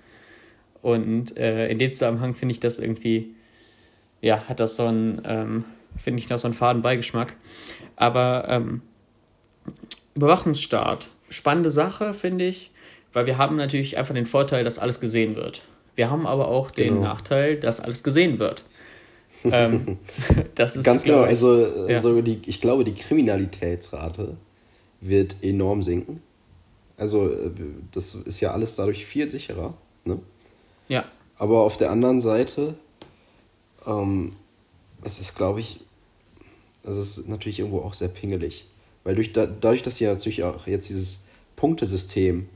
Und 0.80 1.36
äh, 1.36 1.68
in 1.68 1.78
dem 1.78 1.92
Zusammenhang 1.92 2.34
finde 2.34 2.52
ich 2.52 2.60
das 2.60 2.78
irgendwie, 2.78 3.34
ja, 4.20 4.48
hat 4.48 4.60
das 4.60 4.76
so 4.76 4.86
einen, 4.86 5.22
ähm, 5.24 5.64
finde 5.96 6.20
ich 6.20 6.28
noch 6.28 6.38
so 6.38 6.48
einen 6.48 6.54
faden 6.54 6.82
Beigeschmack. 6.82 7.34
Aber 7.96 8.46
ähm, 8.48 8.82
Überwachungsstaat, 10.14 11.10
spannende 11.28 11.70
Sache, 11.70 12.14
finde 12.14 12.46
ich, 12.46 12.70
weil 13.12 13.26
wir 13.26 13.38
haben 13.38 13.56
natürlich 13.56 13.98
einfach 13.98 14.14
den 14.14 14.26
Vorteil, 14.26 14.64
dass 14.64 14.78
alles 14.78 15.00
gesehen 15.00 15.36
wird. 15.36 15.62
Wir 15.94 16.10
haben 16.10 16.26
aber 16.26 16.48
auch 16.48 16.70
den 16.70 16.94
genau. 16.94 17.06
Nachteil, 17.06 17.56
dass 17.56 17.80
alles 17.80 18.02
gesehen 18.02 18.38
wird. 18.38 18.64
Ähm, 19.44 19.98
das 20.54 20.76
ist 20.76 20.84
ganz 20.84 21.04
genau. 21.04 21.20
Also, 21.20 21.66
ja. 21.88 21.96
also 21.96 22.20
die, 22.22 22.40
ich 22.46 22.60
glaube, 22.60 22.84
die 22.84 22.94
Kriminalitätsrate 22.94 24.36
wird 25.00 25.36
enorm 25.42 25.82
sinken. 25.82 26.22
Also 26.96 27.30
äh, 27.30 27.50
das 27.92 28.14
ist 28.14 28.40
ja 28.40 28.52
alles 28.52 28.76
dadurch 28.76 29.04
viel 29.04 29.28
sicherer. 29.28 29.74
Ne? 30.04 30.20
Ja. 30.88 31.04
Aber 31.38 31.60
auf 31.60 31.76
der 31.76 31.90
anderen 31.90 32.20
Seite, 32.20 32.74
ähm, 33.86 34.32
es 35.02 35.20
ist, 35.20 35.34
glaube 35.36 35.60
ich, 35.60 35.80
also 36.84 37.00
es 37.00 37.18
ist 37.18 37.28
natürlich 37.28 37.58
irgendwo 37.58 37.80
auch 37.80 37.94
sehr 37.94 38.08
pingelig. 38.08 38.66
Weil 39.04 39.14
durch, 39.14 39.32
dadurch, 39.32 39.82
dass 39.82 39.96
sie 39.96 40.06
natürlich 40.06 40.44
auch 40.44 40.66
jetzt 40.66 40.88
dieses 40.88 41.26
Punktesystem 41.56 42.48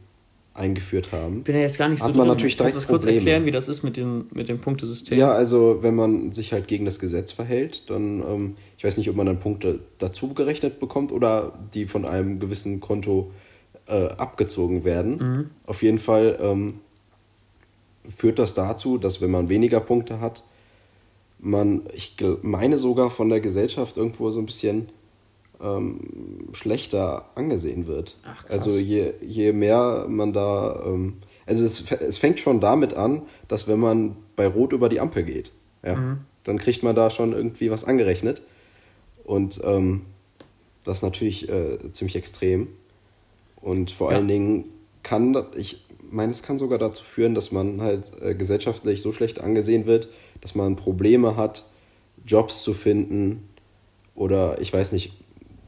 eingeführt 0.57 1.13
haben. 1.13 1.43
Bin 1.43 1.55
ja 1.55 1.63
jetzt 1.63 1.79
gar 1.79 1.89
nicht 1.89 2.01
so 2.01 2.07
hat 2.07 2.17
man 2.17 2.27
drin. 2.27 2.37
natürlich 2.37 2.57
Kannst 2.57 2.75
du 2.75 2.79
das 2.79 2.89
kurz 2.89 3.07
erklären, 3.07 3.45
wie 3.45 3.51
das 3.51 3.69
ist 3.69 3.83
mit 3.83 3.97
dem, 3.97 4.27
mit 4.33 4.49
dem 4.49 4.59
Punktesystem? 4.59 5.19
Ja, 5.19 5.33
also 5.33 5.79
wenn 5.83 5.95
man 5.95 6.33
sich 6.33 6.53
halt 6.53 6.69
gegen 6.69 6.85
das 6.85 6.99
Gesetz 6.99 7.33
verhält, 7.33 7.91
dann, 7.91 8.23
ähm, 8.23 8.57
ich 8.77 8.85
weiß 8.85 8.99
nicht, 8.99 9.11
ob 9.11 9.17
man 9.17 9.27
dann 9.27 9.39
Punkte 9.39 9.81
dazu 9.99 10.35
gerechnet 10.35 10.81
bekommt 10.81 11.13
oder 11.13 11.59
die 11.75 11.87
von 11.87 12.05
einem 12.05 12.41
gewissen 12.41 12.81
Konto 12.81 13.31
äh, 13.87 14.07
abgezogen 14.07 14.85
werden. 14.85 15.17
Mhm. 15.19 15.51
Auf 15.67 15.83
jeden 15.83 15.99
Fall 15.99 16.39
ähm, 16.41 16.81
führt 18.09 18.39
das 18.39 18.55
dazu, 18.55 18.99
dass 18.99 19.21
wenn 19.21 19.31
man 19.31 19.49
weniger 19.49 19.81
Punkte 19.81 20.21
hat, 20.21 20.43
man, 21.39 21.83
ich 21.93 22.17
meine 22.43 22.79
sogar 22.79 23.11
von 23.11 23.29
der 23.29 23.41
Gesellschaft 23.41 23.97
irgendwo 23.97 24.31
so 24.31 24.41
ein 24.41 24.47
bisschen 24.47 24.89
ähm, 25.63 26.49
schlechter 26.53 27.31
angesehen 27.35 27.87
wird. 27.87 28.17
Ach, 28.25 28.45
also 28.49 28.71
je, 28.71 29.15
je 29.21 29.53
mehr 29.53 30.07
man 30.09 30.33
da, 30.33 30.83
ähm, 30.87 31.15
also 31.47 31.65
es, 31.65 31.91
es 31.91 32.19
fängt 32.19 32.41
schon 32.41 32.61
damit 32.61 32.95
an, 32.95 33.23
dass 33.49 33.69
wenn 33.69 33.79
man 33.79 34.17
bei 34.35 34.47
Rot 34.47 34.73
über 34.73 34.89
die 34.89 35.01
Ampel 35.01 35.23
geht, 35.23 35.53
ja, 35.85 35.97
mhm. 35.97 36.19
dann 36.45 36.59
kriegt 36.59 36.83
man 36.83 36.95
da 36.95 37.11
schon 37.11 37.33
irgendwie 37.33 37.71
was 37.71 37.85
angerechnet. 37.85 38.43
Und 39.25 39.61
ähm, 39.65 40.03
das 40.85 40.99
ist 40.99 41.03
natürlich 41.03 41.49
äh, 41.49 41.93
ziemlich 41.93 42.17
extrem. 42.17 42.69
Und 43.61 43.91
vor 43.91 44.11
ja. 44.11 44.19
allen 44.19 44.29
Dingen 44.29 44.65
kann, 45.03 45.37
ich 45.57 45.87
meine, 46.11 46.31
es 46.31 46.43
kann 46.43 46.59
sogar 46.59 46.79
dazu 46.79 47.03
führen, 47.05 47.35
dass 47.35 47.51
man 47.51 47.81
halt 47.81 48.13
äh, 48.23 48.35
gesellschaftlich 48.35 49.03
so 49.03 49.13
schlecht 49.13 49.41
angesehen 49.41 49.87
wird, 49.87 50.09
dass 50.41 50.55
man 50.55 50.77
Probleme 50.77 51.37
hat, 51.37 51.71
Jobs 52.25 52.63
zu 52.63 52.75
finden 52.75 53.49
oder 54.15 54.61
ich 54.61 54.73
weiß 54.73 54.93
nicht, 54.93 55.13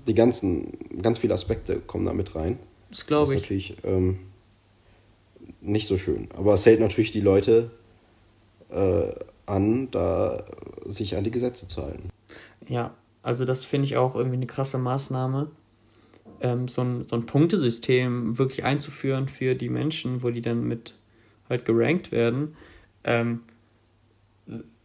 die 0.08 0.14
ganzen, 0.14 0.72
ganz 1.02 1.18
viele 1.18 1.34
Aspekte 1.34 1.80
kommen 1.80 2.04
da 2.04 2.12
mit 2.12 2.34
rein. 2.34 2.58
Das 2.90 3.06
glaube 3.06 3.34
ich. 3.34 3.40
Das 3.40 3.42
ist 3.42 3.42
natürlich 3.42 3.76
ähm, 3.84 4.18
nicht 5.60 5.86
so 5.86 5.96
schön. 5.96 6.28
Aber 6.36 6.54
es 6.54 6.66
hält 6.66 6.80
natürlich 6.80 7.10
die 7.10 7.20
Leute 7.20 7.70
äh, 8.70 9.12
an, 9.46 9.90
da 9.90 10.44
sich 10.86 11.16
an 11.16 11.24
die 11.24 11.30
Gesetze 11.30 11.68
zu 11.68 11.82
halten. 11.82 12.08
Ja, 12.66 12.94
also 13.22 13.44
das 13.44 13.64
finde 13.64 13.86
ich 13.86 13.96
auch 13.96 14.14
irgendwie 14.14 14.36
eine 14.36 14.46
krasse 14.46 14.78
Maßnahme, 14.78 15.50
ähm, 16.40 16.68
so, 16.68 16.82
ein, 16.82 17.02
so 17.04 17.16
ein 17.16 17.26
Punktesystem 17.26 18.38
wirklich 18.38 18.64
einzuführen 18.64 19.28
für 19.28 19.54
die 19.54 19.68
Menschen, 19.68 20.22
wo 20.22 20.30
die 20.30 20.42
dann 20.42 20.66
mit 20.66 20.94
halt 21.48 21.64
gerankt 21.64 22.12
werden. 22.12 22.56
Ähm, 23.04 23.40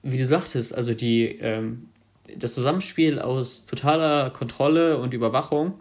wie 0.01 0.17
du 0.17 0.25
sagtest, 0.25 0.75
also 0.75 0.93
die, 0.93 1.25
ähm, 1.39 1.89
das 2.37 2.53
Zusammenspiel 2.53 3.19
aus 3.19 3.65
totaler 3.65 4.29
Kontrolle 4.29 4.97
und 4.97 5.13
Überwachung 5.13 5.79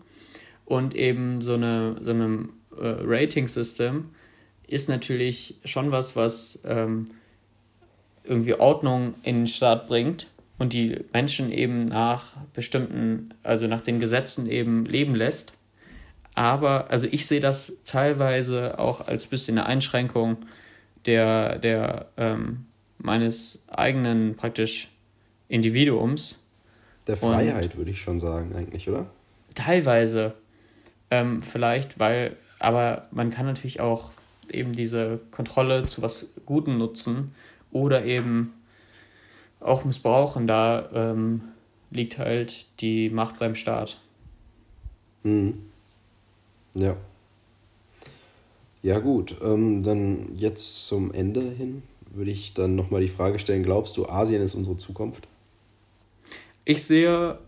und 0.64 0.94
eben 0.94 1.40
so, 1.40 1.54
eine, 1.54 1.96
so 2.00 2.10
einem 2.10 2.50
äh, 2.76 2.94
Rating-System 3.02 4.10
ist 4.66 4.88
natürlich 4.88 5.56
schon 5.64 5.92
was, 5.92 6.16
was 6.16 6.62
ähm, 6.66 7.06
irgendwie 8.24 8.54
Ordnung 8.54 9.14
in 9.22 9.40
den 9.40 9.46
Staat 9.46 9.86
bringt 9.88 10.28
und 10.58 10.72
die 10.72 11.04
Menschen 11.12 11.50
eben 11.50 11.86
nach 11.86 12.36
bestimmten, 12.52 13.34
also 13.42 13.66
nach 13.66 13.80
den 13.80 14.00
Gesetzen 14.00 14.46
eben 14.46 14.86
leben 14.86 15.14
lässt. 15.14 15.54
Aber, 16.34 16.90
also 16.90 17.06
ich 17.10 17.26
sehe 17.26 17.40
das 17.40 17.82
teilweise 17.84 18.78
auch 18.78 19.06
als 19.06 19.26
bisschen 19.26 19.58
eine 19.58 19.66
Einschränkung 19.66 20.38
der, 21.04 21.58
der 21.58 22.06
ähm, 22.16 22.66
meines 22.98 23.64
eigenen 23.68 24.36
praktisch 24.36 24.88
Individuums. 25.48 26.41
Der 27.06 27.16
Freiheit, 27.16 27.76
würde 27.76 27.90
ich 27.90 28.00
schon 28.00 28.20
sagen, 28.20 28.54
eigentlich, 28.54 28.88
oder? 28.88 29.06
Teilweise. 29.54 30.34
Ähm, 31.10 31.40
vielleicht, 31.40 31.98
weil, 31.98 32.36
aber 32.58 33.08
man 33.10 33.30
kann 33.30 33.46
natürlich 33.46 33.80
auch 33.80 34.12
eben 34.50 34.72
diese 34.72 35.20
Kontrolle 35.30 35.82
zu 35.82 36.02
was 36.02 36.34
Guten 36.46 36.78
nutzen 36.78 37.34
oder 37.70 38.04
eben 38.04 38.54
auch 39.60 39.84
missbrauchen. 39.84 40.46
Da 40.46 40.88
ähm, 40.94 41.42
liegt 41.90 42.18
halt 42.18 42.66
die 42.80 43.10
Macht 43.10 43.38
beim 43.38 43.54
Staat. 43.54 43.98
Mhm. 45.22 45.58
Ja. 46.74 46.96
Ja, 48.82 48.98
gut. 48.98 49.36
Ähm, 49.42 49.82
dann 49.82 50.36
jetzt 50.36 50.86
zum 50.86 51.12
Ende 51.12 51.42
hin 51.42 51.82
würde 52.10 52.30
ich 52.30 52.54
dann 52.54 52.74
nochmal 52.74 53.00
die 53.00 53.08
Frage 53.08 53.38
stellen: 53.38 53.62
Glaubst 53.62 53.96
du, 53.96 54.08
Asien 54.08 54.42
ist 54.42 54.54
unsere 54.54 54.76
Zukunft? 54.76 55.28
Ich 56.64 56.84
sehe 56.84 57.38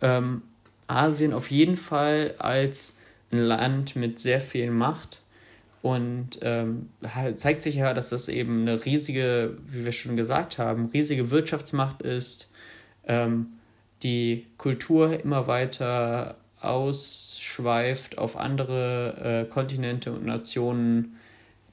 ähm, 0.00 0.42
Asien 0.86 1.32
auf 1.32 1.50
jeden 1.50 1.76
Fall 1.76 2.34
als 2.38 2.96
ein 3.30 3.38
Land 3.38 3.96
mit 3.96 4.18
sehr 4.18 4.40
viel 4.40 4.70
Macht. 4.70 5.20
Und 5.82 6.38
ähm, 6.40 6.88
zeigt 7.36 7.62
sich 7.62 7.74
ja, 7.76 7.92
dass 7.92 8.08
das 8.08 8.28
eben 8.28 8.62
eine 8.62 8.86
riesige, 8.86 9.58
wie 9.66 9.84
wir 9.84 9.92
schon 9.92 10.16
gesagt 10.16 10.58
haben, 10.58 10.86
riesige 10.86 11.30
Wirtschaftsmacht 11.30 12.00
ist, 12.00 12.50
ähm, 13.06 13.48
die 14.02 14.46
Kultur 14.56 15.22
immer 15.22 15.46
weiter 15.46 16.36
ausschweift 16.60 18.16
auf 18.16 18.38
andere 18.38 19.44
äh, 19.44 19.52
Kontinente 19.52 20.10
und 20.12 20.24
Nationen, 20.24 21.16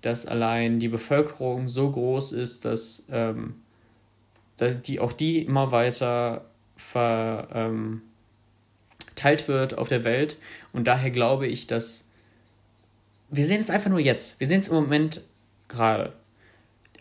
dass 0.02 0.26
allein 0.26 0.82
die 0.82 0.90
Bevölkerung 0.90 1.70
so 1.70 1.90
groß 1.90 2.34
ist, 2.34 2.66
dass 2.66 3.06
ähm, 3.10 3.56
die, 4.60 5.00
auch 5.00 5.14
die 5.14 5.42
immer 5.44 5.72
weiter 5.72 6.44
verteilt 6.90 7.52
ähm, 7.54 8.02
wird 9.48 9.78
auf 9.78 9.88
der 9.88 10.04
Welt. 10.04 10.38
Und 10.74 10.88
daher 10.88 11.12
glaube 11.12 11.48
ich, 11.48 11.68
dass 11.68 12.12
wir 13.32 13.46
sehen 13.46 13.62
es 13.62 13.70
einfach 13.70 13.90
nur 13.90 14.00
jetzt. 14.00 14.40
Wir 14.40 14.48
sehen 14.48 14.60
es 14.60 14.68
im 14.68 14.76
Moment 14.76 15.22
gerade. 15.70 16.12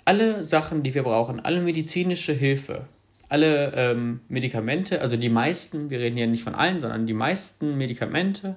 Alle 0.05 0.45
Sachen, 0.45 0.83
die 0.83 0.95
wir 0.95 1.03
brauchen, 1.03 1.41
alle 1.41 1.61
medizinische 1.61 2.33
Hilfe, 2.33 2.89
alle 3.29 3.73
ähm, 3.75 4.21
Medikamente, 4.29 5.01
also 5.01 5.17
die 5.17 5.29
meisten, 5.29 5.91
wir 5.91 5.99
reden 5.99 6.17
hier 6.17 6.27
nicht 6.29 6.45
von 6.45 6.55
allen, 6.55 6.81
sondern 6.81 7.07
die 7.07 7.15
meisten 7.15 7.77
Medikamente, 7.77 8.57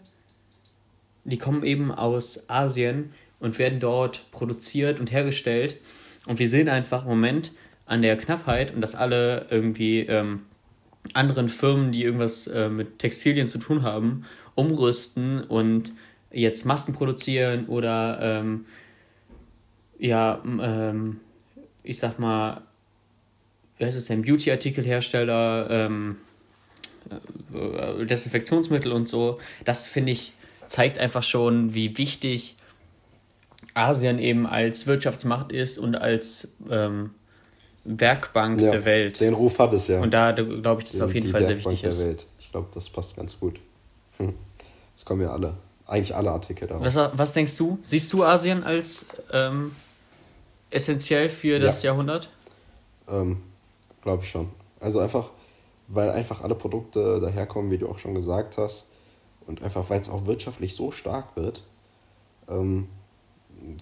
die 1.25 1.37
kommen 1.37 1.63
eben 1.63 1.91
aus 1.91 2.49
Asien 2.49 3.13
und 3.39 3.57
werden 3.59 3.79
dort 3.79 4.31
produziert 4.31 4.99
und 4.99 5.11
hergestellt. 5.11 5.77
Und 6.25 6.39
wir 6.39 6.47
sehen 6.47 6.69
einfach 6.69 7.03
im 7.03 7.09
Moment 7.09 7.53
an 7.85 8.01
der 8.01 8.17
Knappheit 8.17 8.73
und 8.73 8.81
dass 8.81 8.95
alle 8.95 9.47
irgendwie 9.49 10.01
ähm, 10.01 10.43
anderen 11.13 11.49
Firmen, 11.49 11.91
die 11.91 12.03
irgendwas 12.03 12.47
äh, 12.47 12.69
mit 12.69 12.99
Textilien 12.99 13.47
zu 13.47 13.57
tun 13.57 13.83
haben, 13.83 14.25
umrüsten 14.55 15.41
und 15.41 15.93
jetzt 16.31 16.65
Masken 16.65 16.93
produzieren 16.93 17.65
oder 17.67 18.19
ähm, 18.21 18.65
ja, 19.99 20.41
ähm, 20.45 21.19
ich 21.83 21.99
sag 21.99 22.19
mal, 22.19 22.61
wie 23.77 23.85
heißt 23.85 23.97
es 23.97 24.05
denn, 24.05 24.21
Beauty-Artikelhersteller, 24.23 25.69
ähm, 25.69 26.17
äh, 27.53 28.05
Desinfektionsmittel 28.05 28.91
und 28.91 29.07
so, 29.07 29.39
das 29.65 29.87
finde 29.87 30.11
ich, 30.11 30.33
zeigt 30.65 30.97
einfach 30.97 31.23
schon, 31.23 31.73
wie 31.73 31.97
wichtig 31.97 32.55
Asien 33.73 34.19
eben 34.19 34.45
als 34.45 34.87
Wirtschaftsmacht 34.87 35.51
ist 35.51 35.77
und 35.77 35.95
als 35.95 36.55
ähm, 36.69 37.11
Werkbank 37.85 38.61
ja, 38.61 38.71
der 38.71 38.85
Welt. 38.85 39.19
Den 39.19 39.33
Ruf 39.33 39.59
hat 39.59 39.73
es 39.73 39.87
ja. 39.87 40.01
Und 40.01 40.13
da 40.13 40.31
glaube 40.31 40.81
ich, 40.81 40.85
dass 40.85 40.95
es 40.95 41.01
auf 41.01 41.13
jeden 41.13 41.29
Fall 41.29 41.45
sehr 41.45 41.57
wichtig 41.57 41.81
der 41.81 41.89
ist. 41.89 42.03
Welt. 42.03 42.25
Ich 42.39 42.51
glaube, 42.51 42.67
das 42.73 42.89
passt 42.89 43.15
ganz 43.15 43.39
gut. 43.39 43.59
Hm. 44.17 44.33
Es 44.95 45.03
kommen 45.03 45.21
ja 45.21 45.31
alle, 45.31 45.57
eigentlich 45.85 46.15
alle 46.15 46.31
Artikel 46.31 46.67
da. 46.67 46.83
Was, 46.83 46.97
was 47.13 47.33
denkst 47.33 47.57
du? 47.57 47.79
Siehst 47.83 48.11
du 48.13 48.23
Asien 48.23 48.63
als 48.63 49.07
ähm, 49.31 49.75
essentiell 50.69 51.29
für 51.29 51.59
das 51.59 51.83
ja. 51.83 51.91
Jahrhundert? 51.91 52.29
Ähm, 53.07 53.41
glaube 54.01 54.23
ich 54.23 54.29
schon. 54.29 54.49
Also 54.79 54.99
einfach, 54.99 55.31
weil 55.87 56.09
einfach 56.11 56.41
alle 56.41 56.55
Produkte 56.55 57.19
daherkommen, 57.19 57.71
wie 57.71 57.77
du 57.77 57.89
auch 57.89 57.99
schon 57.99 58.15
gesagt 58.15 58.57
hast. 58.57 58.87
Und 59.45 59.61
einfach, 59.61 59.89
weil 59.89 59.99
es 59.99 60.09
auch 60.09 60.25
wirtschaftlich 60.25 60.73
so 60.73 60.91
stark 60.91 61.35
wird, 61.35 61.63
ähm, 62.47 62.87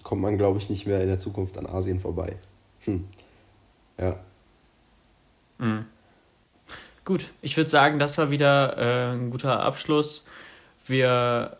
kommt 0.02 0.22
man, 0.22 0.38
glaube 0.38 0.58
ich, 0.58 0.70
nicht 0.70 0.86
mehr 0.86 1.00
in 1.00 1.08
der 1.08 1.18
Zukunft 1.18 1.56
an 1.56 1.66
Asien 1.66 2.00
vorbei. 2.00 2.36
Hm. 2.80 3.04
Ja. 3.98 4.16
Mhm. 5.58 5.86
Gut, 7.04 7.30
ich 7.40 7.56
würde 7.56 7.68
sagen, 7.68 7.98
das 7.98 8.16
war 8.18 8.30
wieder 8.30 8.76
äh, 8.78 9.12
ein 9.12 9.30
guter 9.30 9.60
Abschluss. 9.60 10.24
Wir 10.86 11.56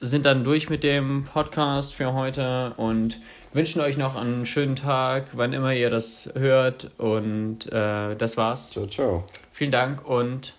sind 0.00 0.26
dann 0.26 0.44
durch 0.44 0.68
mit 0.68 0.82
dem 0.82 1.24
Podcast 1.24 1.94
für 1.94 2.12
heute 2.12 2.74
und 2.76 3.20
wünschen 3.52 3.80
euch 3.80 3.96
noch 3.96 4.16
einen 4.16 4.46
schönen 4.46 4.76
Tag, 4.76 5.30
wann 5.32 5.52
immer 5.52 5.72
ihr 5.72 5.90
das 5.90 6.30
hört. 6.34 6.88
Und 6.98 7.70
äh, 7.72 8.14
das 8.16 8.36
war's. 8.36 8.72
Ciao, 8.72 8.86
ciao. 8.86 9.24
Vielen 9.52 9.70
Dank 9.70 10.06
und 10.06 10.54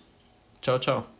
ciao, 0.62 0.78
ciao. 0.78 1.11